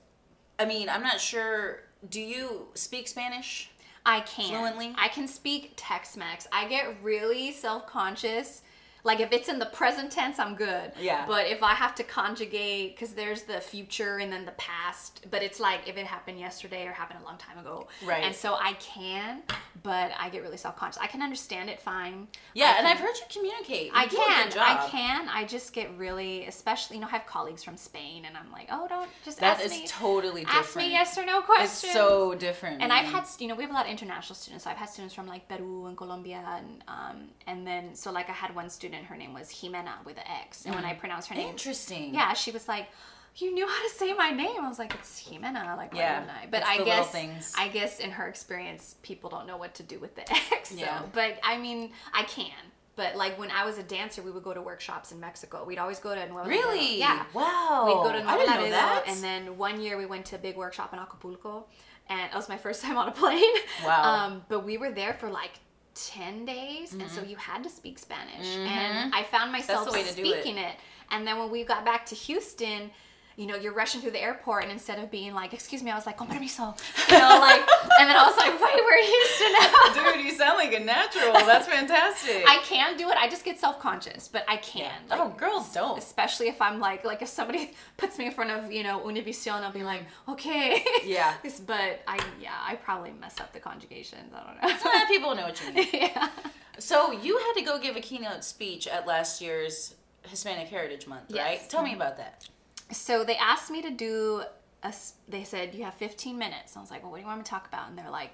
I 0.59 0.65
mean, 0.65 0.89
I'm 0.89 1.01
not 1.01 1.19
sure. 1.19 1.81
Do 2.07 2.21
you 2.21 2.67
speak 2.75 3.07
Spanish? 3.07 3.71
I 4.05 4.21
can 4.21 4.49
Fluently? 4.49 4.95
I 4.97 5.09
can 5.09 5.27
speak 5.27 5.73
Tex-Mex. 5.75 6.47
I 6.51 6.67
get 6.67 6.95
really 7.03 7.51
self-conscious. 7.51 8.61
Like 9.09 9.21
if 9.21 9.31
it's 9.31 9.49
in 9.49 9.57
the 9.57 9.65
present 9.65 10.11
tense, 10.11 10.37
I'm 10.37 10.53
good. 10.53 10.91
Yeah. 10.99 11.25
But 11.25 11.47
if 11.47 11.63
I 11.63 11.73
have 11.73 11.95
to 11.95 12.03
conjugate, 12.03 12.95
because 12.95 13.13
there's 13.15 13.41
the 13.41 13.59
future 13.59 14.19
and 14.19 14.31
then 14.31 14.45
the 14.45 14.51
past, 14.51 15.25
but 15.31 15.41
it's 15.41 15.59
like 15.59 15.81
if 15.87 15.97
it 15.97 16.05
happened 16.05 16.39
yesterday 16.39 16.85
or 16.85 16.91
happened 16.91 17.19
a 17.23 17.25
long 17.25 17.39
time 17.39 17.57
ago. 17.57 17.87
Right. 18.05 18.23
And 18.23 18.35
so 18.35 18.53
I 18.53 18.73
can, 18.73 19.41
but 19.81 20.11
I 20.19 20.29
get 20.29 20.43
really 20.43 20.57
self-conscious. 20.57 21.01
I 21.01 21.07
can 21.07 21.23
understand 21.23 21.71
it 21.71 21.81
fine. 21.81 22.27
Yeah, 22.53 22.73
I 22.75 22.77
and 22.77 22.87
I've 22.87 22.99
heard 22.99 23.15
you 23.17 23.25
communicate. 23.31 23.87
You 23.87 23.93
I 23.95 24.05
do 24.05 24.17
a 24.17 24.19
good 24.19 24.53
can, 24.53 24.59
I 24.59 24.87
can. 24.91 25.29
I 25.29 25.43
just 25.45 25.73
get 25.73 25.89
really, 25.97 26.45
especially 26.45 26.97
you 26.97 27.01
know, 27.01 27.07
I 27.07 27.11
have 27.17 27.25
colleagues 27.25 27.63
from 27.63 27.77
Spain, 27.77 28.25
and 28.27 28.37
I'm 28.37 28.51
like, 28.51 28.67
oh, 28.71 28.85
don't 28.87 29.09
just 29.25 29.39
That 29.39 29.57
ask 29.57 29.65
is 29.65 29.71
me, 29.71 29.87
totally 29.87 30.41
different. 30.41 30.65
ask 30.65 30.75
me 30.75 30.91
yes 30.91 31.17
or 31.17 31.25
no 31.25 31.41
questions. 31.41 31.83
It's 31.83 31.93
so 31.93 32.35
different. 32.35 32.83
And 32.83 32.93
I've 32.93 33.07
had, 33.07 33.25
you 33.39 33.47
know, 33.47 33.55
we 33.55 33.63
have 33.63 33.71
a 33.71 33.73
lot 33.73 33.85
of 33.85 33.91
international 33.91 34.35
students. 34.35 34.65
So 34.65 34.69
I've 34.69 34.77
had 34.77 34.89
students 34.89 35.15
from 35.15 35.25
like 35.25 35.47
Peru 35.47 35.87
and 35.87 35.97
Colombia, 35.97 36.43
and 36.59 36.83
um, 36.87 37.17
and 37.47 37.65
then 37.65 37.95
so 37.95 38.11
like 38.11 38.29
I 38.29 38.33
had 38.33 38.53
one 38.53 38.69
student. 38.69 38.98
Her 39.05 39.17
name 39.17 39.33
was 39.33 39.47
Ximena 39.49 40.03
with 40.05 40.17
an 40.17 40.23
X, 40.27 40.65
and 40.65 40.75
when 40.75 40.85
I 40.85 40.93
pronounced 40.93 41.29
her 41.29 41.35
name, 41.35 41.47
Mm. 41.47 41.51
Interesting. 41.51 42.13
yeah, 42.13 42.33
she 42.33 42.51
was 42.51 42.67
like, 42.67 42.87
"You 43.35 43.53
knew 43.53 43.67
how 43.67 43.83
to 43.83 43.89
say 43.93 44.13
my 44.13 44.31
name." 44.31 44.61
I 44.63 44.67
was 44.67 44.79
like, 44.79 44.93
"It's 44.95 45.21
Ximena." 45.23 45.75
Like, 45.77 45.93
Yeah, 45.93 46.23
I? 46.41 46.47
But 46.47 46.63
I 46.65 46.83
guess. 46.83 47.53
I 47.57 47.67
guess 47.67 47.99
in 47.99 48.11
her 48.11 48.27
experience, 48.27 48.95
people 49.01 49.29
don't 49.29 49.47
know 49.47 49.57
what 49.57 49.73
to 49.75 49.83
do 49.83 49.99
with 49.99 50.15
the 50.15 50.29
X. 50.53 50.69
So. 50.69 50.75
Yeah. 50.77 51.01
But 51.13 51.39
I 51.43 51.57
mean, 51.57 51.91
I 52.13 52.23
can. 52.23 52.51
But 52.95 53.15
like 53.15 53.39
when 53.39 53.49
I 53.49 53.63
was 53.63 53.77
a 53.77 53.83
dancer, 53.83 54.21
we 54.21 54.29
would 54.31 54.43
go 54.43 54.53
to 54.53 54.61
workshops 54.61 55.13
in 55.13 55.21
Mexico. 55.21 55.63
We'd 55.63 55.77
always 55.77 55.99
go 55.99 56.13
to 56.13 56.27
Nuevo. 56.27 56.49
Really? 56.49 56.99
Yeah. 56.99 57.23
Wow. 57.33 57.85
We'd 57.87 57.93
go 57.93 58.11
to 58.11 58.17
I 58.17 58.21
Nuevo 58.21 58.37
didn't 58.39 58.49
know 58.55 58.59
Laredo, 58.61 58.71
that. 58.75 59.03
and 59.07 59.23
then 59.23 59.57
one 59.57 59.79
year 59.81 59.97
we 59.97 60.05
went 60.05 60.25
to 60.27 60.35
a 60.35 60.39
big 60.39 60.57
workshop 60.57 60.91
in 60.91 60.99
Acapulco, 60.99 61.65
and 62.09 62.19
it 62.19 62.35
was 62.35 62.49
my 62.49 62.57
first 62.65 62.81
time 62.83 62.97
on 62.97 63.07
a 63.07 63.11
plane. 63.11 63.55
Wow. 63.85 64.03
Um, 64.03 64.43
but 64.49 64.65
we 64.65 64.77
were 64.77 64.91
there 64.91 65.13
for 65.13 65.29
like. 65.29 65.51
10 65.95 66.45
days 66.45 66.93
and 66.93 67.01
Mm-hmm. 67.01 67.15
so 67.15 67.23
you 67.23 67.35
had 67.35 67.63
to 67.63 67.69
speak 67.69 67.99
spanish 67.99 68.47
and 68.57 69.13
i 69.13 69.23
found 69.23 69.51
myself 69.51 69.85
the 69.87 69.91
way 69.91 70.03
to 70.03 70.13
do 70.15 70.21
it. 70.23 70.27
speaking 70.43 70.57
it 70.57 70.75
and 71.11 71.25
then 71.25 71.37
when 71.39 71.49
we 71.51 71.63
got 71.63 71.83
back 71.85 72.05
to 72.07 72.15
houston 72.15 72.91
you 73.39 73.47
know, 73.47 73.55
you're 73.55 73.73
rushing 73.73 74.01
through 74.01 74.11
the 74.11 74.21
airport, 74.21 74.63
and 74.63 74.71
instead 74.71 74.99
of 74.99 75.09
being 75.09 75.33
like, 75.33 75.53
"Excuse 75.53 75.81
me," 75.81 75.89
I 75.89 75.95
was 75.95 76.05
like, 76.05 76.17
"Con 76.17 76.27
permiso," 76.27 76.75
you 77.09 77.17
know, 77.17 77.39
like, 77.39 77.61
and 77.99 78.09
then 78.09 78.17
I 78.17 78.27
was 78.27 78.35
like, 78.35 78.51
"Wait, 78.61 78.81
we're 78.83 79.03
Houston 79.05 79.53
now." 79.53 80.11
Dude, 80.11 80.25
you 80.25 80.31
sound 80.33 80.57
like 80.57 80.73
a 80.73 80.79
natural. 80.83 81.31
That's 81.31 81.65
fantastic. 81.65 82.43
I 82.45 82.57
can 82.63 82.97
do 82.97 83.09
it. 83.09 83.15
I 83.15 83.29
just 83.29 83.45
get 83.45 83.57
self 83.57 83.79
conscious, 83.79 84.27
but 84.27 84.43
I 84.49 84.57
can. 84.57 84.91
Like, 85.09 85.21
oh, 85.21 85.29
girls 85.37 85.73
don't. 85.73 85.97
especially 85.97 86.49
if 86.49 86.61
I'm 86.61 86.81
like, 86.81 87.05
like 87.05 87.21
if 87.21 87.29
somebody 87.29 87.71
puts 87.97 88.17
me 88.17 88.25
in 88.25 88.33
front 88.33 88.51
of 88.51 88.73
you 88.73 88.83
know 88.83 88.99
Univision, 88.99 89.63
I'll 89.63 89.71
be 89.71 89.83
like, 89.83 90.03
okay. 90.27 90.83
Yeah. 91.05 91.33
But 91.65 92.01
I, 92.07 92.19
yeah, 92.41 92.55
I 92.61 92.75
probably 92.75 93.11
mess 93.11 93.39
up 93.39 93.53
the 93.53 93.59
conjugations. 93.59 94.33
I 94.33 94.43
don't 94.43 94.61
know. 94.61 94.91
Eh, 94.91 95.05
people 95.07 95.35
know 95.35 95.43
what 95.43 95.61
you 95.61 95.73
mean. 95.73 95.87
yeah. 95.93 96.29
So 96.77 97.11
you 97.11 97.37
had 97.37 97.53
to 97.53 97.61
go 97.61 97.79
give 97.79 97.95
a 97.95 98.01
keynote 98.01 98.43
speech 98.43 98.87
at 98.87 99.05
last 99.05 99.41
year's 99.41 99.95
Hispanic 100.23 100.67
Heritage 100.67 101.07
Month, 101.07 101.31
right? 101.31 101.59
Yes. 101.59 101.67
Tell 101.67 101.83
me 101.83 101.93
about 101.93 102.17
that. 102.17 102.47
So 102.91 103.23
they 103.23 103.37
asked 103.37 103.69
me 103.71 103.81
to 103.81 103.91
do 103.91 104.43
a, 104.83 104.93
They 105.27 105.43
said 105.43 105.75
you 105.75 105.83
have 105.83 105.93
15 105.95 106.37
minutes. 106.37 106.75
I 106.75 106.81
was 106.81 106.91
like, 106.91 107.01
well, 107.03 107.11
what 107.11 107.17
do 107.17 107.21
you 107.21 107.27
want 107.27 107.39
me 107.39 107.43
to 107.43 107.49
talk 107.49 107.67
about? 107.67 107.89
And 107.89 107.97
they're 107.97 108.09
like, 108.09 108.31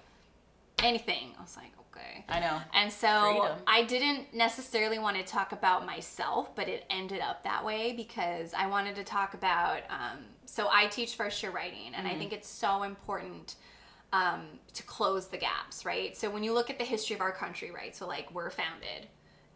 anything. 0.84 1.32
I 1.38 1.42
was 1.42 1.56
like, 1.58 1.72
okay. 1.92 2.26
I 2.30 2.40
know. 2.40 2.62
And 2.74 2.92
so 2.92 3.22
Freedom. 3.22 3.58
I 3.68 3.84
didn't 3.84 4.34
necessarily 4.34 5.00
want 5.00 5.18
to 5.18 5.24
talk 5.24 5.52
about 5.52 5.86
myself, 5.86 6.56
but 6.56 6.68
it 6.68 6.86
ended 6.90 7.22
up 7.22 7.44
that 7.44 7.64
way 7.64 7.94
because 7.94 8.54
I 8.54 8.68
wanted 8.68 8.96
to 8.96 9.04
talk 9.04 9.34
about. 9.34 9.80
Um, 9.90 10.20
so 10.46 10.68
I 10.72 10.88
teach 10.88 11.16
first 11.16 11.42
year 11.42 11.52
writing, 11.52 11.94
and 11.96 12.06
Mm-hmm. 12.06 12.16
I 12.16 12.20
think 12.20 12.34
it's 12.34 12.48
so 12.50 12.84
important 12.84 13.56
um, 14.14 14.42
to 14.74 14.84
close 14.84 15.28
the 15.28 15.38
gaps, 15.38 15.86
right? 15.86 16.16
So 16.16 16.30
when 16.30 16.44
you 16.44 16.54
look 16.54 16.70
at 16.70 16.78
the 16.78 16.86
history 16.86 17.16
of 17.16 17.22
our 17.22 17.32
country, 17.32 17.72
right? 17.72 17.96
So 17.96 18.08
like 18.08 18.34
we're 18.34 18.50
founded. 18.50 19.08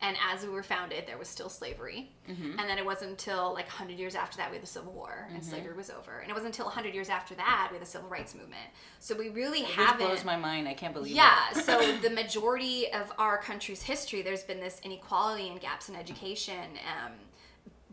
And 0.02 0.16
as 0.32 0.44
we 0.44 0.50
were 0.50 0.64
founded, 0.64 1.06
there 1.08 1.18
was 1.18 1.28
still 1.28 1.50
slavery. 1.50 2.12
Mm-hmm. 2.30 2.58
And 2.58 2.70
then 2.70 2.78
it 2.78 2.86
wasn't 2.86 3.12
until 3.12 3.54
like 3.54 3.66
100 3.66 3.98
years 3.98 4.16
after 4.16 4.38
that 4.38 4.50
we 4.50 4.56
had 4.56 4.64
the 4.64 4.68
Civil 4.68 4.94
War 4.94 5.28
and 5.34 5.44
slavery 5.44 5.76
was 5.76 5.90
over. 5.90 6.20
And 6.20 6.30
it 6.30 6.34
wasn't 6.34 6.54
until 6.54 6.66
100 6.66 6.94
years 6.94 7.10
after 7.10 7.36
that 7.36 7.68
we 7.70 7.76
had 7.76 7.86
the 7.86 7.90
Civil 7.90 8.08
Rights 8.08 8.34
Movement. 8.34 8.70
So 9.00 9.16
we 9.16 9.30
really 9.30 9.62
Which 9.62 9.72
haven't. 9.72 10.08
blows 10.08 10.24
my 10.24 10.38
mind. 10.38 10.68
I 10.70 10.74
can't 10.74 10.94
believe 10.94 11.12
it. 11.12 11.16
Yeah, 11.16 11.36
it. 11.52 11.58
so 11.66 11.98
the 11.98 12.10
majority 12.10 12.92
of 12.94 13.12
our 13.18 13.38
country's 13.40 13.82
history, 13.82 14.22
there's 14.22 14.44
been 14.44 14.62
this 14.62 14.80
inequality 14.84 15.50
and 15.50 15.60
gaps 15.60 15.90
in 15.90 15.96
education, 15.96 16.78
um, 16.88 17.12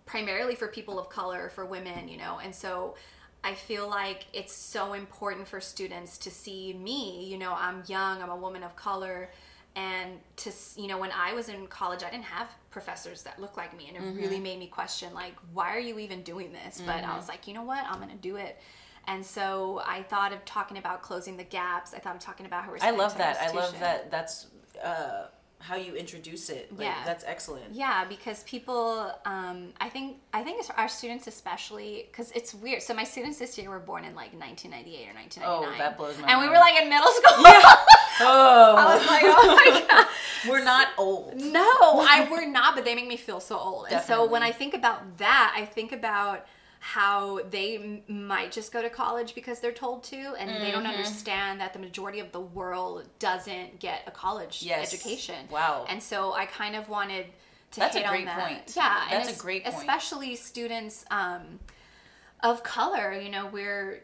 primarily 0.04 0.54
for 0.54 0.68
people 0.68 1.00
of 1.00 1.08
color, 1.08 1.50
for 1.50 1.66
women, 1.66 2.08
you 2.08 2.18
know, 2.18 2.38
and 2.42 2.54
so 2.54 2.94
I 3.46 3.54
feel 3.54 3.88
like 3.88 4.26
it's 4.32 4.52
so 4.52 4.94
important 4.94 5.46
for 5.46 5.60
students 5.60 6.18
to 6.18 6.30
see 6.30 6.72
me, 6.72 7.26
you 7.26 7.38
know, 7.38 7.54
I'm 7.56 7.84
young, 7.86 8.20
I'm 8.20 8.30
a 8.30 8.36
woman 8.36 8.64
of 8.64 8.74
color, 8.74 9.30
and 9.76 10.18
to, 10.36 10.50
you 10.76 10.88
know, 10.88 10.98
when 10.98 11.12
I 11.12 11.34
was 11.34 11.50
in 11.50 11.66
college, 11.66 12.02
I 12.02 12.10
didn't 12.10 12.24
have 12.24 12.48
professors 12.70 13.22
that 13.24 13.38
looked 13.38 13.58
like 13.58 13.76
me, 13.76 13.88
and 13.88 13.96
it 13.96 14.20
really 14.20 14.40
made 14.40 14.58
me 14.58 14.66
question, 14.66 15.12
like, 15.12 15.34
why 15.52 15.76
are 15.76 15.78
you 15.78 15.98
even 15.98 16.22
doing 16.22 16.50
this? 16.52 16.82
But 16.84 17.04
I 17.04 17.14
was 17.16 17.28
like, 17.28 17.46
you 17.46 17.54
know 17.54 17.62
what, 17.62 17.84
I'm 17.86 18.00
gonna 18.00 18.14
do 18.14 18.36
it. 18.36 18.58
And 19.06 19.24
so 19.24 19.82
I 19.86 20.02
thought 20.02 20.32
of 20.32 20.44
talking 20.44 20.78
about 20.78 21.02
closing 21.02 21.36
the 21.36 21.44
gaps. 21.44 21.94
I 21.94 21.98
thought 21.98 22.16
of 22.16 22.20
talking 22.20 22.46
about 22.46 22.64
how 22.64 22.72
we're 22.72 22.78
I 22.80 22.90
love 22.90 23.16
that. 23.18 23.36
I 23.40 23.52
love 23.52 23.78
that. 23.78 24.10
That's 24.10 24.48
uh, 24.82 25.26
how 25.58 25.76
you 25.76 25.94
introduce 25.94 26.50
it. 26.50 26.72
Like, 26.72 26.86
Yeah. 26.86 27.04
That's 27.04 27.24
excellent. 27.24 27.72
Yeah, 27.72 28.04
because 28.04 28.42
people, 28.44 29.12
um, 29.24 29.68
I 29.80 29.88
think, 29.88 30.18
I 30.32 30.42
think 30.42 30.58
it's 30.58 30.70
our 30.70 30.88
students 30.88 31.26
especially, 31.26 32.08
because 32.10 32.32
it's 32.32 32.54
weird. 32.54 32.82
So 32.82 32.94
my 32.94 33.04
students 33.04 33.38
this 33.38 33.56
year 33.56 33.70
were 33.70 33.78
born 33.78 34.04
in 34.04 34.14
like 34.14 34.32
1998 34.32 35.10
or 35.10 35.14
1999. 35.14 35.44
Oh, 35.44 35.78
that 35.78 35.96
blows 35.96 36.18
my 36.18 36.28
And 36.28 36.40
we 36.40 36.48
were 36.48 36.58
like 36.58 36.80
in 36.80 36.88
middle 36.88 37.10
school. 37.12 37.44
Oh. 38.20 38.74
I 38.76 38.96
was 38.96 39.06
like, 39.06 39.22
oh 39.26 39.54
my 39.64 39.86
god. 39.90 40.06
We're 40.48 40.64
not 40.64 40.88
old. 40.96 41.34
No, 41.40 41.60
I 41.62 42.26
we're 42.30 42.46
not, 42.46 42.74
but 42.74 42.84
they 42.84 42.94
make 42.94 43.08
me 43.08 43.16
feel 43.16 43.40
so 43.40 43.58
old. 43.58 43.86
And 43.90 44.02
so 44.04 44.26
when 44.26 44.42
I 44.42 44.52
think 44.52 44.74
about 44.74 45.18
that, 45.18 45.54
I 45.56 45.64
think 45.64 45.92
about 45.92 46.46
how 46.78 47.40
they 47.50 48.02
m- 48.08 48.26
might 48.28 48.52
just 48.52 48.72
go 48.72 48.80
to 48.80 48.88
college 48.90 49.34
because 49.34 49.58
they're 49.58 49.72
told 49.72 50.04
to 50.04 50.34
and 50.38 50.62
they 50.62 50.70
don't 50.70 50.86
understand 50.86 51.60
that 51.60 51.72
the 51.72 51.78
majority 51.80 52.20
of 52.20 52.30
the 52.30 52.38
world 52.40 53.04
doesn't 53.18 53.80
get 53.80 54.02
a 54.06 54.10
college 54.12 54.62
Yes. 54.62 54.92
education 54.94 55.48
Wow. 55.50 55.86
and 55.88 56.00
so 56.00 56.32
i 56.34 56.46
kind 56.46 56.76
of 56.76 56.88
wanted 56.88 57.26
to 57.72 57.80
That's 57.80 57.96
a 57.96 58.06
great 58.06 58.20
on 58.20 58.24
that 58.26 58.48
point. 58.48 58.72
yeah 58.76 59.02
and 59.04 59.12
That's 59.14 59.28
a 59.30 59.32
es- 59.32 59.40
great 59.40 59.64
point. 59.64 59.76
especially 59.78 60.36
students 60.36 61.04
um, 61.10 61.58
of 62.44 62.62
color 62.62 63.12
you 63.12 63.30
know 63.30 63.46
where 63.46 64.00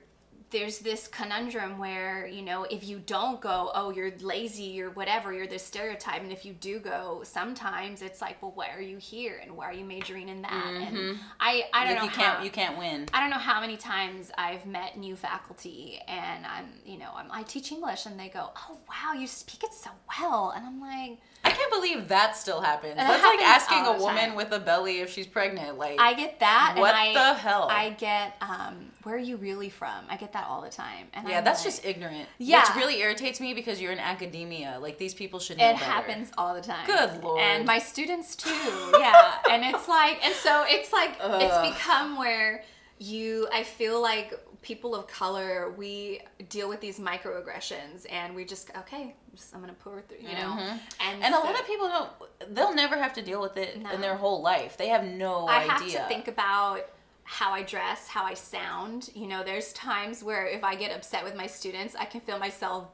there's 0.52 0.78
this 0.78 1.08
conundrum 1.08 1.78
where 1.78 2.26
you 2.26 2.42
know 2.42 2.64
if 2.64 2.86
you 2.86 3.00
don't 3.06 3.40
go 3.40 3.70
oh 3.74 3.90
you're 3.90 4.12
lazy 4.20 4.64
you're 4.64 4.90
whatever 4.90 5.32
you're 5.32 5.46
this 5.46 5.64
stereotype 5.64 6.22
and 6.22 6.30
if 6.30 6.44
you 6.44 6.52
do 6.52 6.78
go 6.78 7.22
sometimes 7.24 8.02
it's 8.02 8.20
like 8.20 8.40
well 8.42 8.52
why 8.54 8.68
are 8.70 8.80
you 8.80 8.98
here 8.98 9.40
and 9.42 9.56
why 9.56 9.64
are 9.64 9.72
you 9.72 9.84
majoring 9.84 10.28
in 10.28 10.42
that? 10.42 10.72
And 10.74 10.96
mm-hmm. 10.96 11.22
i 11.40 11.64
i 11.72 11.86
don't 11.86 11.94
Like, 11.94 11.98
know 11.98 12.04
you 12.04 12.10
can't 12.10 12.44
you 12.44 12.50
can't 12.50 12.78
win. 12.78 13.08
I 13.12 13.20
don't 13.20 13.30
know 13.30 13.38
how 13.38 13.60
many 13.60 13.76
times 13.76 14.30
I've 14.36 14.66
met 14.66 14.96
new 14.96 15.16
faculty 15.16 16.00
and 16.08 16.46
I'm, 16.46 16.66
you 16.84 16.98
know, 16.98 17.10
I'm, 17.14 17.30
I 17.30 17.42
teach 17.42 17.72
English 17.72 18.06
and 18.06 18.18
they 18.18 18.28
go, 18.28 18.50
"Oh 18.56 18.78
wow, 18.88 19.14
you 19.18 19.26
speak 19.26 19.64
it 19.64 19.72
so 19.72 19.90
well," 20.18 20.52
and 20.54 20.66
I'm 20.66 20.80
like, 20.80 21.18
can't 21.54 21.72
believe 21.72 22.08
that 22.08 22.36
still 22.36 22.60
happens. 22.60 22.94
And 22.96 23.08
That's 23.08 23.22
like 23.24 23.40
asking 23.40 23.86
a 23.86 23.98
woman 23.98 24.28
time. 24.30 24.34
with 24.34 24.52
a 24.52 24.58
belly 24.60 25.00
if 25.00 25.10
she's 25.12 25.26
pregnant. 25.26 25.78
Like 25.78 26.00
I 26.00 26.14
get 26.14 26.40
that. 26.40 26.74
What 26.78 26.94
and 26.94 27.16
I, 27.18 27.32
the 27.32 27.38
hell? 27.38 27.68
I 27.70 27.90
get, 27.90 28.36
um, 28.40 28.90
where 29.02 29.14
are 29.14 29.18
you 29.18 29.36
really 29.36 29.68
from? 29.68 30.04
I 30.08 30.16
get 30.16 30.32
that 30.34 30.46
all 30.48 30.60
the 30.60 30.70
time. 30.70 31.06
And 31.14 31.28
yeah, 31.28 31.38
I'm 31.38 31.44
that's 31.44 31.60
like, 31.64 31.74
just 31.74 31.84
ignorant. 31.84 32.28
Yeah. 32.38 32.62
Which 32.68 32.76
really 32.76 33.00
irritates 33.00 33.40
me 33.40 33.54
because 33.54 33.80
you're 33.80 33.92
in 33.92 33.98
academia. 33.98 34.78
Like 34.80 34.98
these 34.98 35.14
people 35.14 35.38
should 35.40 35.58
know 35.58 35.70
It 35.70 35.74
better. 35.74 35.84
happens 35.84 36.30
all 36.38 36.54
the 36.54 36.60
time. 36.60 36.86
Good 36.86 37.22
lord. 37.22 37.40
And 37.40 37.64
my 37.66 37.78
students 37.78 38.36
too. 38.36 38.50
Yeah. 38.98 39.34
and 39.50 39.64
it's 39.64 39.88
like, 39.88 40.24
and 40.24 40.34
so 40.34 40.64
it's 40.68 40.92
like, 40.92 41.16
Ugh. 41.20 41.42
it's 41.42 41.76
become 41.76 42.16
where 42.18 42.64
you, 42.98 43.48
I 43.52 43.64
feel 43.64 44.00
like 44.00 44.38
people 44.62 44.94
of 44.94 45.06
color, 45.08 45.72
we 45.76 46.20
deal 46.48 46.68
with 46.68 46.80
these 46.80 46.98
microaggressions 47.00 48.06
and 48.10 48.34
we 48.34 48.44
just, 48.44 48.70
okay, 48.78 49.14
just, 49.34 49.52
I'm 49.54 49.60
to 49.74 49.74
pour 49.74 50.00
through, 50.02 50.18
you 50.18 50.34
know? 50.34 50.50
Mm-hmm. 50.56 50.76
And, 51.00 51.22
And 51.24 51.34
a 51.34 51.38
lot 51.38 51.58
of 51.58 51.66
people 51.66 51.88
don't. 51.88 52.54
They'll 52.54 52.74
never 52.74 52.96
have 52.96 53.12
to 53.14 53.22
deal 53.22 53.40
with 53.40 53.56
it 53.56 53.80
No. 53.82 53.90
in 53.92 54.00
their 54.00 54.16
whole 54.16 54.40
life. 54.42 54.76
They 54.76 54.88
have 54.88 55.04
no 55.04 55.48
idea. 55.48 55.72
I 55.72 55.74
idea. 55.76 55.98
have 55.98 56.08
to 56.08 56.14
think 56.14 56.28
about 56.28 56.80
how 57.24 57.52
I 57.52 57.62
dress, 57.62 58.06
how 58.08 58.24
I 58.24 58.34
sound. 58.34 59.10
You 59.14 59.26
know, 59.26 59.42
there's 59.44 59.72
times 59.72 60.22
where 60.22 60.46
if 60.46 60.62
I 60.64 60.74
get 60.76 60.94
upset 60.96 61.24
with 61.24 61.34
my 61.36 61.46
students, 61.46 61.94
I 61.98 62.04
can 62.04 62.20
feel 62.20 62.38
myself 62.38 62.86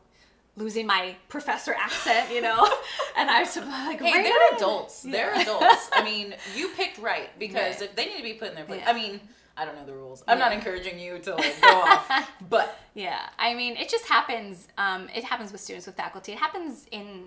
losing 0.57 0.87
my 0.87 1.15
professor 1.29 1.73
accent, 1.75 2.33
you 2.33 2.41
know? 2.41 2.59
and 3.17 3.31
I'm 3.31 3.45
like, 3.47 4.01
Hey, 4.01 4.13
"Rein 4.13 4.25
they're 4.25 4.47
it 4.47 4.53
in." 4.53 4.57
adults. 4.57 5.03
They're 5.03 5.35
adults. 5.41 5.89
I 5.93 6.03
mean, 6.03 6.35
you 6.57 6.69
picked 6.77 6.99
right 6.99 7.29
because 7.39 7.55
Right. 7.81 7.83
if 7.83 7.95
they 7.95 8.07
need 8.07 8.17
to 8.17 8.23
be 8.23 8.35
put 8.35 8.49
in 8.49 8.55
their 8.57 8.65
place. 8.65 8.81
Yeah. 8.85 8.91
I 8.91 8.93
mean, 8.95 9.21
I 9.59 9.65
don't 9.65 9.77
know 9.77 9.85
the 9.85 9.95
rules. 9.95 10.23
I'm 10.29 10.39
not 10.39 10.53
encouraging 10.53 10.99
you 10.99 11.19
to 11.19 11.35
like 11.35 11.61
go 11.61 11.69
off, 11.69 12.31
but 12.49 12.79
Yeah, 12.95 13.21
I 13.39 13.55
mean, 13.55 13.77
it 13.77 13.89
just 13.89 14.07
happens. 14.07 14.69
Um, 14.79 15.09
it 15.15 15.25
happens 15.25 15.51
with 15.53 15.61
students, 15.61 15.87
with 15.87 15.97
faculty. 15.97 16.33
It 16.33 16.39
happens 16.39 16.87
in, 16.93 17.25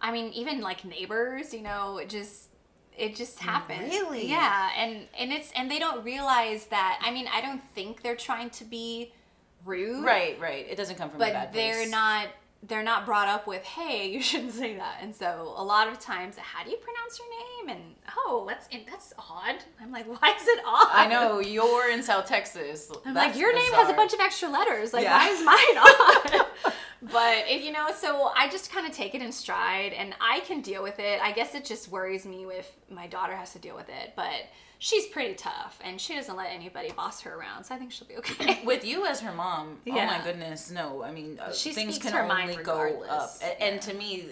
I 0.00 0.10
mean, 0.12 0.32
even 0.32 0.60
like 0.60 0.84
neighbors. 0.84 1.54
You 1.54 1.62
know, 1.62 1.98
it 1.98 2.08
just 2.08 2.48
it 2.96 3.16
just 3.16 3.38
happens. 3.38 3.90
Really? 3.92 4.28
Yeah, 4.28 4.70
and 4.76 5.06
and 5.18 5.32
it's 5.32 5.52
and 5.52 5.70
they 5.70 5.78
don't 5.78 6.04
realize 6.04 6.66
that. 6.66 7.00
I 7.02 7.10
mean, 7.10 7.28
I 7.32 7.40
don't 7.40 7.62
think 7.74 8.02
they're 8.02 8.16
trying 8.16 8.50
to 8.50 8.64
be 8.64 9.12
rude. 9.64 10.04
right, 10.04 10.38
right. 10.40 10.66
It 10.68 10.76
doesn't 10.76 10.96
come 10.96 11.08
from 11.10 11.20
a 11.20 11.24
but 11.24 11.32
bad 11.32 11.52
they're 11.52 11.88
not 11.88 12.28
they're 12.66 12.82
not 12.82 13.04
brought 13.04 13.28
up 13.28 13.46
with 13.46 13.62
hey 13.64 14.10
you 14.10 14.22
shouldn't 14.30 14.52
say 14.52 14.76
that. 14.76 14.98
And 15.02 15.14
so 15.14 15.52
a 15.56 15.64
lot 15.64 15.88
of 15.88 15.98
times 16.00 16.36
how 16.38 16.64
do 16.64 16.70
you 16.70 16.76
pronounce 16.78 17.18
your 17.18 17.28
name? 17.30 17.76
And 17.76 17.94
oh 18.16 18.44
that's 18.48 18.68
that's 18.90 19.12
odd. 19.18 19.56
I'm 19.80 19.90
like 19.92 20.06
why 20.06 20.34
is 20.40 20.48
it 20.48 20.60
odd? 20.66 20.88
I 20.92 21.06
know 21.06 21.40
you're 21.40 21.90
in 21.90 22.02
South 22.02 22.26
Texas. 22.26 22.90
i'm 23.06 23.14
That's 23.14 23.28
like 23.28 23.40
your 23.40 23.54
name 23.54 23.72
has 23.72 23.88
a 23.90 23.94
bunch 23.94 24.12
of 24.14 24.20
extra 24.20 24.48
letters. 24.48 24.92
Like 24.92 25.04
Yeah. 25.04 25.18
why 25.18 25.28
is 25.30 25.44
mine 25.44 26.36
odd? 26.38 26.72
But 27.12 27.44
it, 27.50 27.60
you 27.60 27.70
know 27.70 27.88
so 27.94 28.30
i 28.34 28.48
just 28.48 28.72
kind 28.72 28.86
of 28.86 28.92
take 28.92 29.14
it 29.14 29.20
in 29.20 29.30
stride 29.30 29.92
and 29.92 30.14
i 30.22 30.40
can 30.40 30.62
deal 30.62 30.82
with 30.82 30.98
it. 30.98 31.20
I 31.22 31.32
guess 31.32 31.54
it 31.54 31.64
just 31.66 31.90
worries 31.90 32.24
me 32.24 32.44
if 32.44 32.70
my 32.90 33.06
daughter 33.06 33.36
has 33.36 33.52
to 33.52 33.58
deal 33.58 33.76
with 33.76 33.90
it 33.90 34.14
but 34.16 34.46
she's 34.84 35.06
pretty 35.06 35.32
tough 35.34 35.78
and 35.82 35.98
she 35.98 36.14
doesn't 36.14 36.36
let 36.36 36.50
anybody 36.50 36.90
boss 36.92 37.22
her 37.22 37.34
around 37.38 37.64
so 37.64 37.74
i 37.74 37.78
think 37.78 37.90
she'll 37.90 38.06
be 38.06 38.16
okay 38.18 38.60
With 38.66 38.84
you 38.84 39.06
as 39.06 39.20
her 39.20 39.32
mom, 39.32 39.78
oh 39.88 39.92
my 39.92 40.20
goodness, 40.22 40.70
no. 40.70 41.02
I 41.02 41.10
mean, 41.10 41.38
uh, 41.40 41.52
She 41.52 41.72
things 41.72 41.98
can 41.98 42.14
only 42.14 42.56
go 42.56 43.02
up. 43.08 43.30
And, 43.60 43.76
Yeah. 43.76 43.80
to 43.80 43.94
me, 43.94 44.28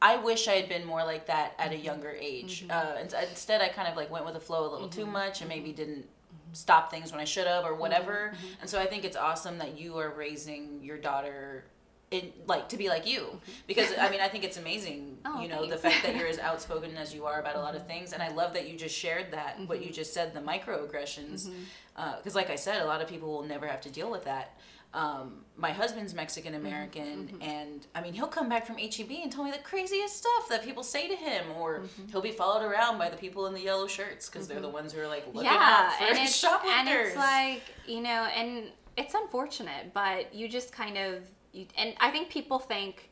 I 0.00 0.16
wish 0.16 0.48
I 0.48 0.54
had 0.60 0.68
been 0.68 0.84
more 0.84 1.04
like 1.04 1.26
that 1.26 1.54
at 1.58 1.70
a 1.72 1.74
Mm-hmm. 1.76 1.84
younger 1.84 2.10
age. 2.10 2.64
Uh, 2.68 2.94
and 2.98 3.14
instead, 3.30 3.60
I 3.60 3.68
kind 3.68 3.86
of 3.88 3.96
like 3.96 4.10
went 4.10 4.24
with 4.24 4.34
the 4.34 4.40
flow 4.40 4.68
a 4.68 4.70
little 4.72 4.88
too 4.88 5.02
Mm-hmm. 5.02 5.12
much 5.12 5.40
and 5.42 5.48
maybe 5.48 5.72
didn't 5.72 6.06
stop 6.52 6.90
things 6.90 7.12
when 7.12 7.20
I 7.20 7.24
should 7.24 7.46
have 7.46 7.64
or 7.64 7.74
whatever. 7.74 8.32
Mm-hmm. 8.34 8.60
And 8.62 8.70
so 8.70 8.80
I 8.80 8.86
think 8.86 9.04
it's 9.04 9.16
awesome 9.16 9.58
that 9.58 9.78
you 9.78 9.96
are 9.98 10.10
raising 10.10 10.82
your 10.82 10.98
daughter. 10.98 11.64
In, 12.12 12.32
like 12.46 12.68
to 12.68 12.76
be 12.76 12.88
like 12.88 13.06
you. 13.06 13.40
Because 13.66 13.92
I 13.98 14.10
mean 14.10 14.20
I 14.20 14.28
think 14.28 14.44
it's 14.44 14.58
amazing 14.58 15.18
Oh, 15.24 15.40
you 15.40 15.48
know 15.48 15.66
the 15.66 15.76
fact 15.76 16.02
that 16.04 16.16
you're 16.18 16.28
as 16.28 16.38
outspoken 16.38 16.96
as 16.96 17.14
you 17.14 17.24
are 17.26 17.40
about 17.40 17.56
a 17.56 17.60
lot 17.60 17.74
of 17.74 17.82
mm-hmm. 17.82 17.90
things. 17.90 18.12
And 18.12 18.22
I 18.22 18.28
love 18.28 18.52
that 18.54 18.68
you 18.68 18.76
just 18.76 18.94
shared 18.94 19.32
that 19.32 19.58
what 19.66 19.78
you 19.80 19.86
mm-hmm. 19.86 19.94
just 19.94 20.12
said 20.12 20.34
the 20.34 20.40
microaggressions. 20.40 21.46
Mm-hmm. 21.46 21.62
Uh, 21.96 22.16
because 22.16 22.34
like 22.34 22.48
i 22.48 22.56
said 22.56 22.80
a 22.80 22.86
lot 22.86 23.02
of 23.02 23.08
people 23.08 23.30
will 23.30 23.42
never 23.42 23.66
have 23.66 23.80
to 23.82 23.90
deal 23.90 24.10
with 24.10 24.24
that. 24.24 24.56
Um, 24.94 25.44
my 25.56 25.70
husband's 25.70 26.12
mexican 26.12 26.52
american 26.52 27.38
and 27.40 27.86
i 27.94 28.02
mean 28.02 28.12
he'll 28.12 28.26
come 28.26 28.50
back 28.50 28.66
from 28.66 28.76
heb 28.76 29.10
and 29.10 29.32
tell 29.32 29.42
me 29.42 29.50
the 29.50 29.56
craziest 29.58 30.18
stuff 30.18 30.50
that 30.50 30.62
people 30.62 30.82
say 30.82 31.08
to 31.08 31.16
him 31.16 31.46
or 31.58 31.84
he'll 32.10 32.20
be 32.20 32.30
followed 32.30 32.62
around 32.62 32.98
by 32.98 33.08
the 33.08 33.16
people 33.16 33.46
in 33.46 33.54
the 33.54 33.60
yellow 33.60 33.86
shirts 33.86 34.28
because 34.28 34.46
they're 34.46 34.60
the 34.60 34.68
ones 34.68 34.92
who 34.92 35.00
are 35.00 35.08
like 35.08 35.26
looking 35.32 35.48
out 35.48 35.94
for 35.94 36.04
and 36.04 36.18
it's, 36.18 36.36
shoplifters 36.36 36.74
and 36.78 36.88
it's 36.90 37.16
like 37.16 37.62
you 37.86 38.02
know 38.02 38.28
and 38.36 38.64
it's 38.98 39.14
unfortunate 39.14 39.94
but 39.94 40.34
you 40.34 40.46
just 40.46 40.72
kind 40.72 40.98
of 40.98 41.22
you, 41.52 41.66
and 41.76 41.94
i 42.00 42.10
think 42.10 42.28
people 42.30 42.58
think 42.58 43.10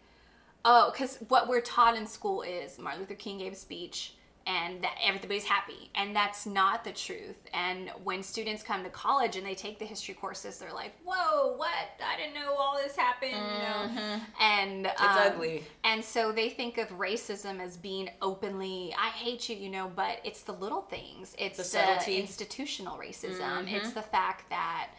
oh 0.65 0.91
because 0.93 1.19
what 1.29 1.49
we're 1.49 1.61
taught 1.61 1.97
in 1.97 2.07
school 2.07 2.43
is 2.43 2.79
martin 2.79 3.01
luther 3.01 3.15
king 3.15 3.39
gave 3.39 3.53
a 3.53 3.57
speech 3.57 4.15
and 4.47 4.83
that 4.83 4.97
everybody's 5.03 5.45
happy 5.45 5.91
and 5.95 6.15
that's 6.15 6.47
not 6.47 6.83
the 6.83 6.93
truth. 6.93 7.37
And 7.53 7.91
when 8.03 8.23
students 8.23 8.63
come 8.63 8.83
to 8.85 8.91
college 8.91 9.37
and 9.37 9.47
they 9.47 9.55
take 9.55 9.79
the 9.79 9.85
history 9.85 10.15
courses 10.15 10.59
they're 10.59 10.73
like 10.73 10.93
whoa 11.05 11.55
what? 11.57 11.71
I 12.05 12.17
didn't 12.17 12.35
know 12.35 12.55
all 12.55 12.77
this 12.83 12.97
happened 12.97 13.33
you 13.33 13.39
know? 13.39 14.01
Mm-hmm. 14.01 14.43
And 14.43 14.87
it's 14.87 15.01
um, 15.01 15.17
ugly. 15.19 15.63
and 15.85 16.05
so 16.05 16.33
they 16.33 16.49
think 16.49 16.79
of 16.79 16.89
racism 16.91 17.61
as 17.61 17.77
being 17.77 18.11
openly 18.23 18.95
i 18.99 19.09
hate 19.09 19.49
you 19.49 19.57
you 19.57 19.69
know 19.69 19.91
but 19.95 20.19
it's 20.25 20.43
the 20.43 20.53
little 20.53 20.83
things. 20.83 21.35
It's 21.39 21.57
The 21.57 22.05
the, 22.07 22.19
institutional 22.19 22.97
racism. 22.97 23.41
Mm-hmm. 23.41 23.75
It's 23.75 23.93
the 23.93 24.03
fact 24.03 24.49
that 24.51 24.91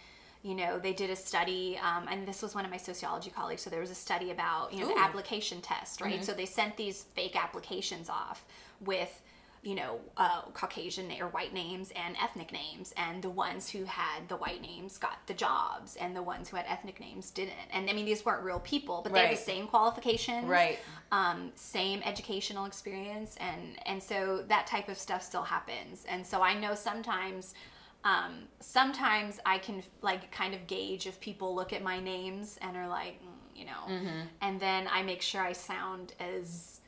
you 0.43 0.55
know 0.55 0.79
they 0.79 0.93
did 0.93 1.09
a 1.09 1.15
study 1.15 1.79
um, 1.83 2.07
and 2.09 2.27
this 2.27 2.41
was 2.41 2.55
one 2.55 2.65
of 2.65 2.71
my 2.71 2.77
sociology 2.77 3.29
colleagues 3.29 3.61
so 3.61 3.69
there 3.69 3.81
was 3.81 3.91
a 3.91 3.95
study 3.95 4.31
about 4.31 4.73
you 4.73 4.79
know 4.79 4.89
Ooh. 4.89 4.93
the 4.95 4.99
application 4.99 5.61
test 5.61 6.01
right? 6.01 6.23
So 6.23 6.33
they 6.33 6.45
sent 6.45 6.77
these 6.77 7.03
fake 7.15 7.35
applications 7.35 8.09
off 8.09 8.43
with 8.83 9.21
you 9.63 9.75
know 9.75 9.99
uh, 10.17 10.41
caucasian 10.55 11.11
or 11.21 11.27
white 11.27 11.53
names 11.53 11.91
and 11.95 12.15
ethnic 12.19 12.51
names 12.51 12.91
and 12.97 13.21
the 13.21 13.29
ones 13.29 13.69
who 13.69 13.83
had 13.83 14.27
the 14.27 14.35
white 14.37 14.59
names 14.61 14.97
got 14.97 15.17
the 15.27 15.35
jobs 15.35 15.95
and 15.97 16.15
the 16.15 16.23
ones 16.23 16.49
who 16.49 16.57
had 16.57 16.65
ethnic 16.67 16.99
names 16.99 17.29
didn't. 17.29 17.53
And 17.71 17.87
i 17.87 17.93
mean 17.93 18.05
these 18.05 18.25
weren't 18.25 18.43
real 18.43 18.59
people 18.61 19.01
but 19.03 19.13
they 19.13 19.19
had 19.27 19.37
the 19.37 19.41
same 19.41 19.67
qualifications 19.67 20.45
Right. 20.47 20.79
um, 21.11 21.51
same 21.53 22.01
educational 22.03 22.65
experience 22.65 23.37
and 23.39 23.77
and 23.85 24.01
so 24.01 24.43
that 24.47 24.65
type 24.65 24.89
of 24.89 24.97
stuff 24.97 25.21
still 25.21 25.43
happens. 25.43 26.05
And 26.09 26.25
so 26.25 26.41
i 26.41 26.57
know 26.59 26.73
sometimes 26.73 27.53
um, 28.03 28.31
sometimes 28.59 29.39
i 29.45 29.57
can 29.57 29.83
like 30.01 30.31
kind 30.31 30.53
of 30.53 30.65
gauge 30.67 31.05
if 31.07 31.19
people 31.19 31.53
look 31.55 31.71
at 31.73 31.81
my 31.83 31.99
names 31.99 32.57
and 32.61 32.75
are 32.77 32.87
like 32.87 33.21
mm, 33.21 33.27
you 33.59 33.65
know 33.65 33.83
Mm-hmm. 33.87 34.21
and 34.41 34.59
then 34.59 34.87
i 34.91 35.01
make 35.03 35.21
sure 35.21 35.41
i 35.41 35.53
sound 35.53 36.13
as 36.19 36.79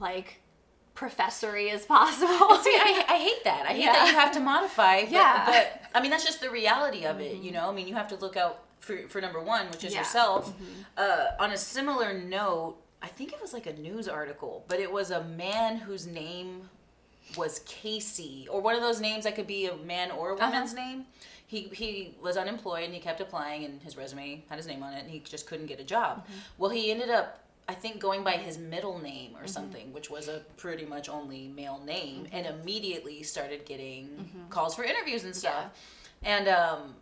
like 0.00 0.40
professory 0.94 1.70
as 1.70 1.86
possible 1.86 2.56
See, 2.58 2.70
I, 2.70 3.04
I 3.08 3.16
hate 3.18 3.44
that. 3.44 3.64
I 3.66 3.72
hate 3.72 3.84
Yeah. 3.84 3.92
that 3.92 4.08
you 4.08 4.14
have 4.14 4.32
to 4.32 4.40
modify. 4.40 5.02
But, 5.02 5.10
Yeah. 5.10 5.46
But 5.46 5.82
I 5.94 6.02
mean, 6.02 6.10
that's 6.10 6.24
just 6.24 6.40
the 6.42 6.50
reality 6.50 7.06
of 7.06 7.18
it. 7.20 7.36
You 7.38 7.50
know, 7.50 7.68
I 7.70 7.72
mean, 7.72 7.88
you 7.88 7.94
have 7.94 8.08
to 8.08 8.16
look 8.16 8.36
out 8.36 8.64
for 8.78 9.08
for 9.08 9.20
number 9.20 9.40
one, 9.40 9.66
which 9.70 9.84
is 9.84 9.92
Yeah. 9.94 10.00
yourself. 10.00 10.52
Uh, 10.96 11.28
on 11.40 11.50
a 11.52 11.56
similar 11.56 12.12
note, 12.12 12.76
I 13.00 13.08
think 13.08 13.32
it 13.32 13.40
was 13.40 13.52
like 13.54 13.66
a 13.66 13.72
news 13.72 14.06
article, 14.06 14.64
but 14.68 14.80
it 14.80 14.92
was 14.92 15.10
a 15.10 15.24
man 15.24 15.76
whose 15.78 16.06
name 16.06 16.68
was 17.36 17.60
Casey, 17.66 18.46
or 18.50 18.60
one 18.60 18.74
of 18.74 18.82
those 18.82 19.00
names 19.00 19.24
that 19.24 19.34
could 19.34 19.46
be 19.46 19.66
a 19.66 19.76
man 19.76 20.10
or 20.10 20.30
a 20.30 20.34
woman's 20.34 20.74
uh-huh. 20.74 20.84
name. 20.84 21.04
He, 21.46 21.68
he 21.72 22.14
was 22.22 22.38
unemployed 22.38 22.84
and 22.84 22.94
he 22.94 23.00
kept 23.00 23.20
applying 23.20 23.64
and 23.66 23.82
his 23.82 23.94
resume 23.94 24.42
had 24.48 24.56
his 24.56 24.66
name 24.66 24.82
on 24.82 24.94
it 24.94 25.02
and 25.02 25.10
he 25.10 25.18
just 25.18 25.46
couldn't 25.46 25.66
get 25.66 25.80
a 25.80 25.84
job. 25.84 26.24
Mm-hmm. 26.24 26.38
Well, 26.56 26.70
he 26.70 26.90
ended 26.90 27.10
up 27.10 27.42
I 27.68 27.74
think 27.74 28.00
going 28.00 28.24
by 28.24 28.32
his 28.32 28.58
middle 28.58 28.98
name 28.98 29.32
or 29.34 29.38
mm-hmm. 29.38 29.46
something, 29.46 29.92
which 29.92 30.10
was 30.10 30.28
a 30.28 30.40
pretty 30.56 30.84
much 30.84 31.08
only 31.08 31.48
male 31.48 31.80
name, 31.84 32.24
mm-hmm. 32.24 32.34
and 32.34 32.46
immediately 32.46 33.22
started 33.22 33.64
getting 33.64 34.28
calls 34.50 34.74
for 34.74 34.82
interviews 34.82 35.24
and 35.24 35.34
stuff. 35.34 35.66
And 36.22 36.48
um, 36.48 36.94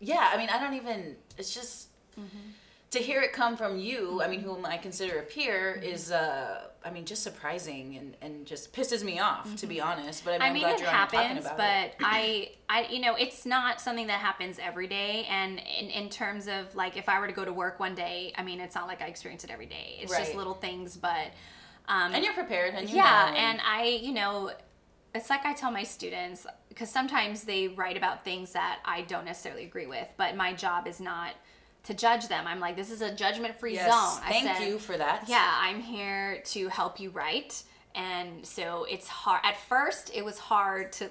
yeah, 0.00 0.30
I 0.32 0.36
mean, 0.36 0.48
I 0.48 0.58
don't 0.58 0.74
even. 0.74 1.16
It's 1.36 1.54
just 1.54 1.88
to 2.90 2.98
hear 3.00 3.20
it 3.20 3.32
come 3.32 3.56
from 3.56 3.78
you, 3.78 4.22
I 4.22 4.28
mean, 4.28 4.40
whom 4.40 4.64
I 4.64 4.78
consider 4.78 5.18
a 5.18 5.22
peer, 5.22 5.74
is, 5.82 6.10
uh, 6.10 6.68
I 6.84 6.90
mean, 6.90 7.04
just 7.04 7.22
surprising 7.22 7.96
and, 7.96 8.16
and 8.22 8.46
just 8.46 8.72
pisses 8.72 9.04
me 9.04 9.18
off, 9.18 9.56
to 9.56 9.66
be 9.66 9.80
honest. 9.80 10.24
But 10.24 10.34
I 10.34 10.38
mean, 10.38 10.48
I 10.48 10.50
I'm 10.50 10.58
mean, 10.58 10.68
glad 10.68 10.80
it 10.80 10.80
you're 10.80 10.88
on 10.90 11.06
talking 11.06 11.36
happens, 11.36 11.38
about 11.38 11.60
but 11.60 11.64
it. 11.64 11.94
I, 12.00 12.50
I, 12.68 12.86
you 12.90 13.00
know, 13.00 13.16
it's 13.16 13.44
not 13.44 13.80
something 13.80 14.06
that 14.06 14.20
happens 14.20 14.58
every 14.60 14.86
day. 14.86 15.26
And 15.28 15.58
in, 15.58 15.86
in 15.90 16.08
terms 16.08 16.46
of 16.46 16.74
like, 16.76 16.96
if 16.96 17.08
I 17.08 17.18
were 17.18 17.26
to 17.26 17.32
go 17.32 17.44
to 17.44 17.52
work 17.52 17.80
one 17.80 17.94
day, 17.96 18.32
I 18.36 18.44
mean, 18.44 18.60
it's 18.60 18.74
not 18.76 18.86
like 18.86 19.02
I 19.02 19.06
experience 19.06 19.42
it 19.42 19.50
every 19.50 19.66
day. 19.66 19.98
It's 20.00 20.12
Right. 20.12 20.16
just 20.16 20.34
little 20.34 20.54
things, 20.54 20.96
but 20.96 21.32
um, 21.88 22.12
And 22.12 22.24
you're 22.24 22.34
prepared, 22.34 22.74
and 22.74 22.88
you 22.90 23.02
yeah, 23.02 23.02
know, 23.02 23.34
and 23.36 23.60
I, 23.64 24.00
you 24.02 24.12
know, 24.12 24.52
it's 25.14 25.30
like 25.30 25.44
I 25.44 25.54
tell 25.54 25.70
my 25.70 25.82
students 25.82 26.46
because 26.68 26.90
sometimes 26.90 27.44
they 27.44 27.68
write 27.68 27.96
about 27.96 28.24
things 28.24 28.52
that 28.52 28.80
I 28.84 29.02
don't 29.02 29.24
necessarily 29.24 29.64
agree 29.64 29.86
with, 29.86 30.08
but 30.16 30.36
my 30.36 30.52
job 30.52 30.86
is 30.86 31.00
not 31.00 31.34
to 31.88 31.94
judge 31.94 32.28
them. 32.28 32.46
I'm 32.46 32.60
like, 32.60 32.76
this 32.76 32.90
is 32.90 33.00
a 33.00 33.14
judgment-free 33.14 33.72
yes, 33.72 33.86
zone. 33.86 34.22
I 34.22 34.28
thank 34.30 34.46
said, 34.58 34.66
you 34.68 34.78
for 34.78 34.98
that. 34.98 35.24
yeah, 35.26 35.50
I'm 35.58 35.80
here 35.80 36.42
to 36.46 36.68
help 36.68 37.00
you 37.00 37.08
write. 37.08 37.62
And 37.94 38.44
so 38.46 38.84
it's 38.84 39.08
hard. 39.08 39.40
At 39.42 39.56
first, 39.56 40.10
it 40.14 40.22
was 40.22 40.38
hard 40.38 40.92
to 40.92 41.10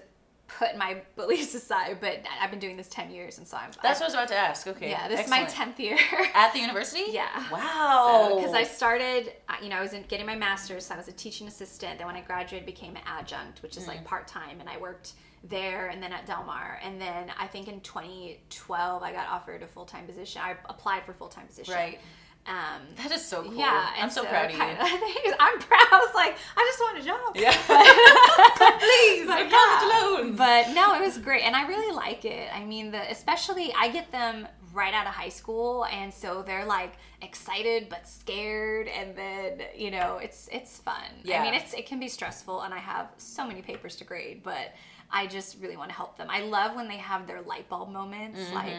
put 0.60 0.78
my 0.78 1.02
beliefs 1.16 1.56
aside, 1.56 1.98
but 2.00 2.20
I've 2.40 2.52
been 2.52 2.60
doing 2.60 2.78
this 2.78 2.88
10 2.90 3.10
years. 3.10 3.40
And 3.40 3.48
so 3.48 3.58
I'm. 3.58 3.72
That's 3.82 4.00
I, 4.00 4.04
what 4.04 4.04
I 4.04 4.06
was 4.06 4.14
about 4.14 4.28
to 4.28 4.36
ask. 4.36 4.68
Okay. 4.68 4.92
yeah, 4.92 5.08
this 5.08 5.22
excellent. 5.22 5.50
is 5.50 5.58
my 5.58 5.66
10th 5.66 5.80
year. 5.80 5.98
At 6.36 6.54
the 6.54 6.60
university? 6.60 7.06
Yeah. 7.10 7.28
Wow. 7.52 8.34
Because 8.36 8.54
I 8.54 8.64
started, 8.64 9.34
you 9.64 9.70
know, 9.70 9.78
I 9.78 9.82
was 9.82 9.94
in, 9.94 10.04
getting 10.04 10.28
my 10.28 10.36
master's, 10.36 10.86
so 10.86 10.94
I 10.94 10.98
was 10.98 11.08
a 11.08 11.12
teaching 11.12 11.48
assistant. 11.48 11.98
Then 11.98 12.06
when 12.06 12.16
I 12.16 12.22
graduated, 12.22 12.68
became 12.68 12.96
an 12.96 13.02
adjunct, 13.08 13.64
which 13.64 13.78
is 13.78 13.86
Mm. 13.86 13.88
like 13.88 14.06
part 14.06 14.28
time, 14.28 14.60
and 14.60 14.70
I 14.70 14.78
worked 14.78 15.14
there 15.44 15.88
and 15.88 16.02
then 16.02 16.14
at 16.14 16.26
Del 16.26 16.44
Mar. 16.44 16.80
And 16.84 17.00
then 17.00 17.32
I 17.40 17.48
think 17.48 17.68
in 17.68 17.82
2012, 17.82 19.04
I 19.04 19.12
got 19.12 19.28
offered 19.30 19.64
a 19.64 19.68
full 19.68 19.86
time 19.86 20.06
position. 20.06 20.42
I 20.44 20.56
applied 20.66 21.04
for 21.06 21.14
full 21.14 21.30
time 21.30 21.48
position. 21.48 21.74
Right. 21.74 22.00
Um, 22.48 22.82
That 22.96 23.12
is 23.12 23.26
so 23.26 23.44
cool. 23.44 23.54
yeah, 23.56 23.90
I'm 23.98 24.10
so, 24.10 24.24
proud 24.24 24.46
of 24.46 24.52
you. 24.52 24.58
I'm 24.62 25.60
proud. 25.60 25.88
I 25.92 26.00
was 26.00 26.16
like, 26.16 26.38
I 26.56 26.72
just 26.72 26.80
want 26.80 26.98
a 26.98 27.04
job. 27.04 27.36
Yeah. 27.36 27.52
Please, 28.80 29.28
my 29.28 29.42
college 29.42 29.52
yeah. 29.52 30.32
But 30.38 30.74
no, 30.74 30.96
it 30.96 31.02
was 31.02 31.18
great, 31.18 31.44
and 31.44 31.56
I 31.58 31.68
really 31.68 31.94
like 31.94 32.24
it. 32.24 32.50
I 32.56 32.64
mean, 32.64 32.92
the 32.92 33.12
especially 33.12 33.74
I 33.78 33.90
get 33.90 34.12
them 34.14 34.48
right 34.74 34.94
out 34.94 35.08
of 35.08 35.14
high 35.14 35.30
school, 35.30 35.86
and 35.86 36.14
so 36.14 36.42
they're 36.42 36.66
like 36.66 36.94
excited 37.22 37.88
but 37.90 38.08
scared, 38.08 38.88
and 38.88 39.16
then 39.16 39.62
you 39.76 39.92
know 39.92 40.20
it's 40.22 40.48
it's 40.52 40.80
fun. 40.80 41.04
Yeah. 41.24 41.42
I 41.42 41.44
mean, 41.44 41.54
it's 41.54 41.74
it 41.74 41.86
can 41.86 42.00
be 42.00 42.08
stressful, 42.08 42.62
and 42.62 42.74
I 42.74 42.80
have 42.80 43.10
so 43.18 43.46
many 43.46 43.62
papers 43.62 43.98
to 43.98 44.06
grade, 44.06 44.42
but 44.44 44.74
I 45.12 45.28
just 45.28 45.58
really 45.62 45.78
want 45.78 45.90
to 45.90 45.96
help 45.96 46.18
them. 46.18 46.28
I 46.30 46.42
love 46.42 46.76
when 46.76 46.88
they 46.88 46.98
have 46.98 47.28
their 47.28 47.42
light 47.42 47.68
bulb 47.70 47.92
moments, 47.92 48.40
Mm-hmm. 48.40 48.56
like. 48.56 48.74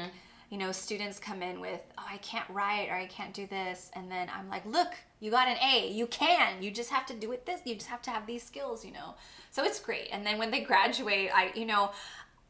You 0.51 0.57
know, 0.57 0.73
students 0.73 1.19
come 1.19 1.43
in 1.43 1.61
with, 1.61 1.83
oh, 1.99 2.05
I 2.11 2.17
can't 2.17 2.49
write 2.49 2.89
or 2.89 2.95
I 2.95 3.05
can't 3.05 3.35
do 3.35 3.47
this. 3.47 3.91
And 3.93 4.11
then 4.11 4.31
I'm 4.35 4.49
like, 4.49 4.65
look, 4.65 4.89
you 5.21 5.31
got 5.31 5.47
an 5.47 5.59
A. 5.63 5.91
You 5.93 6.07
can. 6.07 6.63
You 6.63 6.71
just 6.71 6.89
have 6.89 7.05
to 7.05 7.15
do 7.15 7.33
it 7.33 7.45
this. 7.45 7.61
You 7.67 7.75
just 7.75 7.89
have 7.89 8.01
to 8.01 8.11
have 8.11 8.27
these 8.27 8.43
skills, 8.45 8.83
you 8.83 8.91
know? 8.93 9.15
So 9.51 9.63
it's 9.63 9.79
great. 9.79 10.09
And 10.11 10.25
then 10.25 10.39
when 10.39 10.51
they 10.51 10.61
graduate, 10.63 11.29
I, 11.35 11.53
you 11.55 11.67
know, 11.67 11.91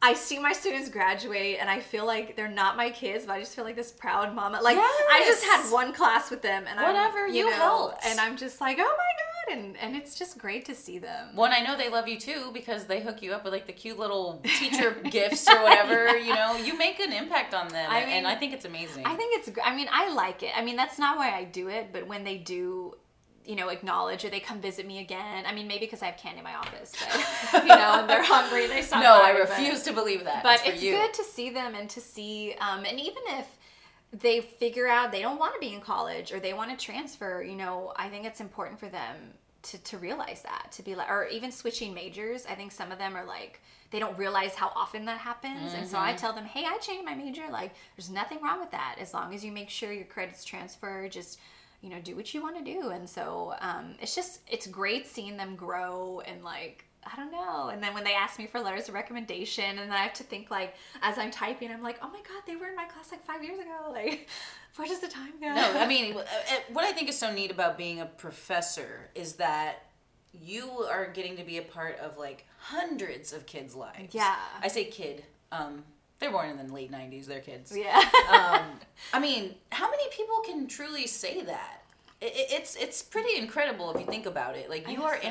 I 0.01 0.13
see 0.13 0.39
my 0.39 0.53
students 0.53 0.87
graduate 0.87 1.57
and 1.59 1.69
I 1.69 1.81
feel 1.81 2.05
like 2.05 2.37
they're 2.37 2.47
not 2.47 2.77
my 2.77 2.89
kids, 2.89 3.25
but 3.25 3.33
I 3.33 3.39
just 3.41 3.53
feel 3.53 3.65
like 3.65 3.75
this 3.75 3.91
proud 3.91 4.33
mama. 4.33 4.61
Like 4.61 4.77
I 4.79 5.23
just 5.25 5.43
had 5.43 5.69
one 5.69 5.91
class 5.91 6.31
with 6.31 6.41
them 6.41 6.67
and 6.69 6.79
Whatever, 6.79 7.25
I'm, 7.25 7.33
you 7.33 7.49
know, 7.49 7.55
helped. 7.57 8.05
and 8.05 8.17
I'm 8.17 8.37
just 8.37 8.61
like, 8.61 8.77
oh 8.79 8.83
my 8.83 9.18
god, 9.49 9.57
and 9.57 9.77
and 9.77 9.95
it's 9.95 10.17
just 10.17 10.37
great 10.37 10.65
to 10.65 10.75
see 10.75 10.99
them. 10.99 11.29
Well, 11.35 11.45
and 11.45 11.53
I 11.53 11.61
know 11.61 11.77
they 11.77 11.89
love 11.89 12.07
you 12.07 12.19
too 12.19 12.51
because 12.53 12.85
they 12.85 13.01
hook 13.01 13.21
you 13.21 13.33
up 13.33 13.43
with 13.43 13.53
like 13.53 13.67
the 13.67 13.73
cute 13.73 13.99
little 13.99 14.41
teacher 14.59 14.91
gifts 15.09 15.47
or 15.49 15.61
whatever. 15.63 16.17
You 16.17 16.33
know, 16.33 16.55
you 16.55 16.77
make 16.77 16.99
an 16.99 17.11
impact 17.13 17.53
on 17.53 17.67
them, 17.69 17.89
I 17.91 17.99
and 18.01 18.25
I 18.27 18.35
think 18.35 18.53
it's 18.53 18.65
amazing. 18.65 19.05
I 19.05 19.15
think 19.15 19.37
it's. 19.47 19.57
I 19.63 19.75
mean, 19.75 19.87
I 19.91 20.13
like 20.13 20.43
it. 20.43 20.51
I 20.55 20.63
mean, 20.63 20.75
that's 20.75 20.99
not 20.99 21.17
why 21.17 21.31
I 21.35 21.43
do 21.43 21.67
it, 21.69 21.89
but 21.91 22.07
when 22.07 22.23
they 22.23 22.37
do. 22.37 22.95
You 23.45 23.55
know, 23.55 23.69
acknowledge 23.69 24.23
or 24.23 24.29
they 24.29 24.41
come 24.41 24.61
visit 24.61 24.85
me 24.85 24.99
again. 24.99 25.43
I 25.47 25.55
mean, 25.55 25.67
maybe 25.67 25.85
because 25.87 26.03
I 26.03 26.07
have 26.07 26.17
candy 26.17 26.37
in 26.37 26.43
my 26.43 26.53
office, 26.53 26.93
but 27.51 27.63
you 27.63 27.69
know, 27.69 28.05
they're 28.05 28.21
hungry, 28.35 28.67
they 28.67 28.83
stop. 28.83 29.01
no, 29.01 29.13
I 29.13 29.31
but- 29.33 29.49
refuse 29.49 29.81
to 29.83 29.93
believe 29.93 30.23
that. 30.25 30.43
but 30.43 30.61
it's, 30.65 30.79
it's 30.79 30.81
good 30.83 31.13
to 31.15 31.23
see 31.23 31.49
them 31.49 31.73
and 31.73 31.89
to 31.89 31.99
see 31.99 32.53
um, 32.61 32.85
and 32.85 32.99
even 32.99 33.23
if 33.29 33.47
they 34.13 34.41
figure 34.41 34.87
out 34.87 35.11
they 35.11 35.21
don't 35.23 35.39
want 35.39 35.55
to 35.55 35.59
be 35.59 35.73
in 35.73 35.81
college 35.81 36.31
or 36.31 36.39
they 36.39 36.53
want 36.53 36.69
to 36.69 36.85
transfer 36.85 37.41
you 37.41 37.55
know 37.55 37.91
i 37.95 38.07
think 38.09 38.25
it's 38.25 38.39
important 38.41 38.79
for 38.79 38.87
them 38.89 39.15
to, 39.63 39.77
to 39.83 39.97
realize 39.97 40.41
that 40.43 40.71
to 40.71 40.81
be 40.83 40.95
like 40.95 41.09
or 41.09 41.27
even 41.27 41.51
switching 41.51 41.93
majors 41.93 42.45
i 42.47 42.55
think 42.55 42.71
some 42.71 42.91
of 42.91 42.97
them 42.97 43.15
are 43.15 43.25
like 43.25 43.61
they 43.91 43.99
don't 43.99 44.17
realize 44.19 44.53
how 44.53 44.71
often 44.75 45.05
that 45.05 45.17
happens. 45.17 45.73
And 45.73 45.87
so 45.87 45.97
Mm-hmm. 45.97 46.05
i 46.05 46.13
tell 46.13 46.31
them 46.31 46.45
hey 46.45 46.63
i 46.65 46.77
changed 46.77 47.05
my 47.05 47.15
major. 47.15 47.45
Like 47.51 47.73
there's 47.97 48.09
nothing 48.11 48.39
wrong 48.41 48.59
with 48.59 48.69
that. 48.71 48.97
As 48.99 49.13
long 49.15 49.33
as 49.33 49.43
you 49.43 49.51
make 49.51 49.69
sure 49.69 49.91
your 49.91 50.05
credits 50.05 50.45
transfer 50.45 51.09
just 51.09 51.39
you 51.81 51.89
know 51.89 51.99
do 51.99 52.15
what 52.15 52.31
you 52.33 52.41
want 52.41 52.55
to 52.57 52.63
do. 52.63 52.89
And 52.89 53.09
so 53.09 53.55
um, 53.61 53.95
it's 53.99 54.13
just 54.13 54.41
it's 54.47 54.67
great 54.67 55.07
seeing 55.07 55.37
them 55.37 55.55
grow 55.55 56.21
and 56.27 56.43
like 56.43 56.85
I 57.11 57.15
don't 57.15 57.31
know. 57.31 57.69
And 57.69 57.81
then 57.81 57.93
when 57.93 58.03
they 58.03 58.13
ask 58.13 58.37
me 58.39 58.45
for 58.47 58.59
letters 58.59 58.87
of 58.89 58.93
recommendation, 58.93 59.65
and 59.65 59.79
then 59.79 59.91
I 59.91 59.97
have 60.03 60.13
to 60.15 60.23
think 60.23 60.51
like 60.51 60.75
as 61.01 61.17
I'm 61.17 61.31
typing, 61.31 61.71
I'm 61.71 61.81
like, 61.83 61.97
oh 62.01 62.07
my 62.09 62.19
god, 62.19 62.43
they 62.45 62.55
were 62.55 62.67
in 62.67 62.75
my 62.75 62.85
class 62.85 63.11
like 63.11 63.23
five 63.25 63.43
years 63.43 63.59
ago. 63.59 63.69
Like, 63.91 64.27
where 64.75 64.87
does 64.87 64.99
the 64.99 65.07
time 65.07 65.33
go? 65.41 65.47
No, 65.53 65.73
I 65.79 65.87
mean, 65.93 66.15
uh, 66.15 66.19
uh, 66.19 66.23
what 66.71 66.85
I 66.85 66.91
think 66.91 67.09
is 67.09 67.17
so 67.17 67.33
neat 67.33 67.51
about 67.51 67.77
being 67.77 67.99
a 68.01 68.05
professor 68.05 69.09
is 69.15 69.33
that 69.33 69.83
you 70.31 70.69
are 70.89 71.07
getting 71.11 71.35
to 71.37 71.43
be 71.43 71.57
a 71.57 71.61
part 71.63 71.97
of 71.99 72.17
like 72.17 72.45
hundreds 72.59 73.33
of 73.33 73.45
kids' 73.45 73.75
lives. 73.75 74.13
Yeah. 74.13 74.35
I 74.61 74.67
say 74.67 74.85
kid. 74.85 75.25
Um, 75.51 75.83
they're 76.19 76.31
born 76.31 76.49
in 76.49 76.57
the 76.67 76.73
late 76.73 76.91
'90s. 76.91 77.25
They're 77.25 77.39
kids. 77.39 77.75
yeah. 77.75 77.97
um, 78.31 78.79
I 79.13 79.19
mean, 79.19 79.55
how 79.71 79.89
many 79.89 80.03
people 80.11 80.39
can 80.45 80.67
truly 80.67 81.07
say 81.07 81.41
that? 81.41 81.81
It, 82.21 82.25
it- 82.35 82.47
it's 82.51 82.75
it's 82.75 83.01
pretty 83.01 83.37
incredible 83.37 83.91
if 83.91 83.99
you 83.99 84.05
think 84.05 84.25
about 84.27 84.55
it. 84.55 84.69
Like 84.69 84.87
you 84.87 85.03
are 85.03 85.19
so. 85.19 85.27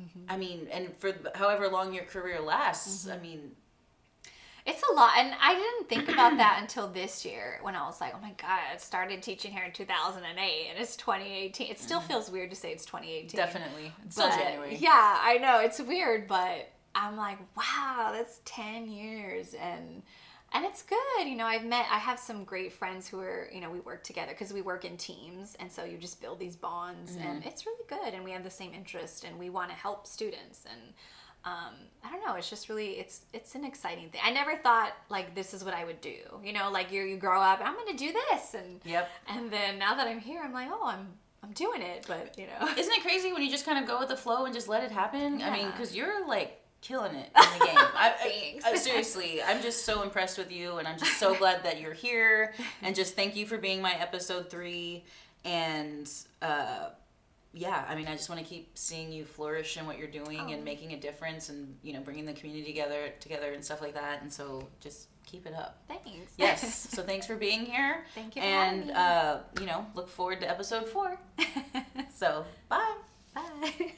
Mm-hmm. 0.00 0.20
I 0.28 0.36
mean, 0.36 0.68
and 0.72 0.96
for 0.96 1.12
however 1.34 1.68
long 1.68 1.92
your 1.94 2.04
career 2.04 2.40
lasts, 2.40 3.04
Mm-hmm. 3.06 3.18
I 3.18 3.22
mean, 3.22 3.50
It's 4.66 4.82
a 4.90 4.94
lot, 4.94 5.12
and 5.18 5.34
I 5.42 5.54
didn't 5.54 5.88
think 5.90 6.08
about 6.08 6.38
that 6.38 6.58
until 6.62 6.88
this 6.88 7.24
year 7.24 7.58
when 7.62 7.74
I 7.76 7.84
was 7.86 8.00
like, 8.00 8.14
"Oh 8.16 8.20
my 8.20 8.32
god!" 8.38 8.60
I 8.72 8.76
started 8.78 9.22
teaching 9.22 9.52
here 9.52 9.62
in 9.64 9.72
2008, 9.72 10.68
and 10.70 10.78
it's 10.82 10.96
2018. 10.96 11.70
It 11.70 11.78
still 11.78 12.00
feels 12.00 12.30
weird 12.30 12.48
to 12.50 12.56
say 12.56 12.72
it's 12.72 12.86
2018. 12.86 13.28
Mm-hmm. 13.28 13.36
definitely 13.36 13.92
it's 14.06 14.16
still 14.16 14.30
January. 14.30 14.76
Yeah, 14.76 15.18
I 15.22 15.36
know 15.38 15.60
it's 15.60 15.80
weird, 15.80 16.26
but 16.26 16.70
I'm 16.94 17.16
like, 17.16 17.38
wow, 17.56 18.10
that's 18.12 18.40
10 18.46 18.88
years, 18.90 19.52
and 19.54 20.02
and 20.54 20.64
it's 20.64 20.82
good. 20.82 21.26
You 21.26 21.36
know, 21.36 21.46
I've 21.46 21.64
met, 21.64 21.86
I 21.90 21.98
have 21.98 22.18
some 22.18 22.44
great 22.44 22.72
friends 22.72 23.06
who 23.08 23.20
are, 23.20 23.48
you 23.52 23.60
know, 23.60 23.68
we 23.70 23.80
work 23.80 24.04
together 24.04 24.32
because 24.32 24.52
we 24.52 24.62
work 24.62 24.84
in 24.84 24.96
teams, 24.96 25.56
and 25.60 25.70
so 25.70 25.84
you 25.84 25.98
just 25.98 26.20
build 26.22 26.38
these 26.38 26.56
bonds, 26.56 27.12
Mm-hmm. 27.16 27.26
and 27.28 27.44
it's 27.44 27.66
really 27.66 27.84
good. 27.88 28.14
And 28.14 28.24
we 28.24 28.30
have 28.30 28.44
the 28.44 28.50
same 28.50 28.72
interest, 28.72 29.24
and 29.24 29.38
we 29.38 29.50
want 29.50 29.68
to 29.70 29.76
help 29.76 30.06
students, 30.06 30.64
and 30.70 30.80
um, 31.46 31.74
I 32.02 32.10
don't 32.10 32.24
know. 32.24 32.36
It's 32.36 32.48
just 32.48 32.70
really, 32.70 32.92
it's 32.92 33.22
it's 33.34 33.54
an 33.54 33.64
exciting 33.66 34.08
thing. 34.08 34.22
I 34.24 34.30
never 34.30 34.56
thought 34.56 34.92
like 35.10 35.34
this 35.34 35.52
is 35.52 35.62
what 35.62 35.74
I 35.74 35.84
would 35.84 36.00
do. 36.00 36.16
You 36.42 36.54
know, 36.54 36.70
like 36.70 36.90
you 36.90 37.02
you 37.02 37.18
grow 37.18 37.38
up, 37.40 37.60
I'm 37.62 37.74
going 37.74 37.94
to 37.94 37.96
do 38.06 38.12
this, 38.30 38.54
and 38.54 38.80
Yep. 38.86 39.10
and 39.28 39.50
then 39.50 39.78
now 39.78 39.94
that 39.94 40.06
I'm 40.06 40.20
here, 40.20 40.40
I'm 40.42 40.54
like, 40.54 40.68
oh, 40.72 40.86
I'm 40.86 41.06
I'm 41.42 41.52
doing 41.52 41.82
it, 41.82 42.06
but 42.08 42.38
you 42.38 42.46
know. 42.46 42.66
Isn't 42.78 42.94
it 42.94 43.02
crazy 43.02 43.30
when 43.30 43.42
you 43.42 43.50
just 43.50 43.66
kind 43.66 43.78
of 43.78 43.86
go 43.86 43.98
with 43.98 44.08
the 44.08 44.16
flow 44.16 44.46
and 44.46 44.54
just 44.54 44.68
let 44.68 44.82
it 44.82 44.90
happen? 44.90 45.42
I 45.42 45.50
mean, 45.50 45.70
because 45.70 45.94
you're 45.94 46.26
like 46.26 46.58
killing 46.84 47.14
it 47.16 47.30
in 47.34 47.58
the 47.58 47.64
game. 47.66 47.76
I, 47.78 48.14
I- 48.20 48.28
Thanks. 48.28 48.64
I- 48.64 48.74
seriously, 48.76 49.42
I'm 49.42 49.60
just 49.62 49.84
so 49.84 50.02
impressed 50.02 50.38
with 50.38 50.52
you, 50.52 50.76
and 50.78 50.86
I'm 50.86 50.98
just 50.98 51.18
so 51.18 51.34
glad 51.34 51.64
that 51.64 51.80
you're 51.80 51.92
here. 51.94 52.52
And 52.82 52.94
just 52.94 53.16
thank 53.16 53.34
you 53.34 53.46
for 53.46 53.58
being 53.58 53.82
my 53.82 53.94
episode 53.94 54.50
three. 54.50 55.04
And 55.44 56.08
uh, 56.42 56.90
yeah, 57.52 57.84
I 57.88 57.94
mean, 57.94 58.06
I 58.06 58.12
just 58.12 58.28
want 58.28 58.40
to 58.40 58.46
keep 58.46 58.76
seeing 58.78 59.12
you 59.12 59.24
flourish 59.24 59.76
in 59.76 59.86
what 59.86 59.98
you're 59.98 60.08
doing 60.08 60.40
Oh. 60.48 60.52
and 60.52 60.64
making 60.64 60.92
a 60.92 60.96
difference, 60.98 61.48
and 61.48 61.74
you 61.82 61.92
know, 61.92 62.00
bringing 62.00 62.24
the 62.26 62.32
community 62.34 62.64
together, 62.66 63.10
together 63.20 63.52
and 63.52 63.64
stuff 63.64 63.80
like 63.80 63.94
that. 63.94 64.22
And 64.22 64.32
so, 64.32 64.68
just 64.80 65.08
keep 65.26 65.46
it 65.46 65.54
up. 65.54 65.82
Thanks. 65.88 66.32
Yes. 66.36 66.88
so 66.94 67.02
thanks 67.02 67.26
for 67.26 67.36
being 67.36 67.64
here. 67.64 68.04
Thank 68.14 68.36
you 68.36 68.42
for 68.42 68.48
And 68.48 68.90
uh, 68.92 69.38
you 69.60 69.66
know, 69.66 69.86
look 69.94 70.08
forward 70.08 70.40
to 70.40 70.48
episode 70.50 70.86
four. 70.88 71.18
So 72.16 72.44
bye. 72.68 72.94
Bye. 73.34 73.94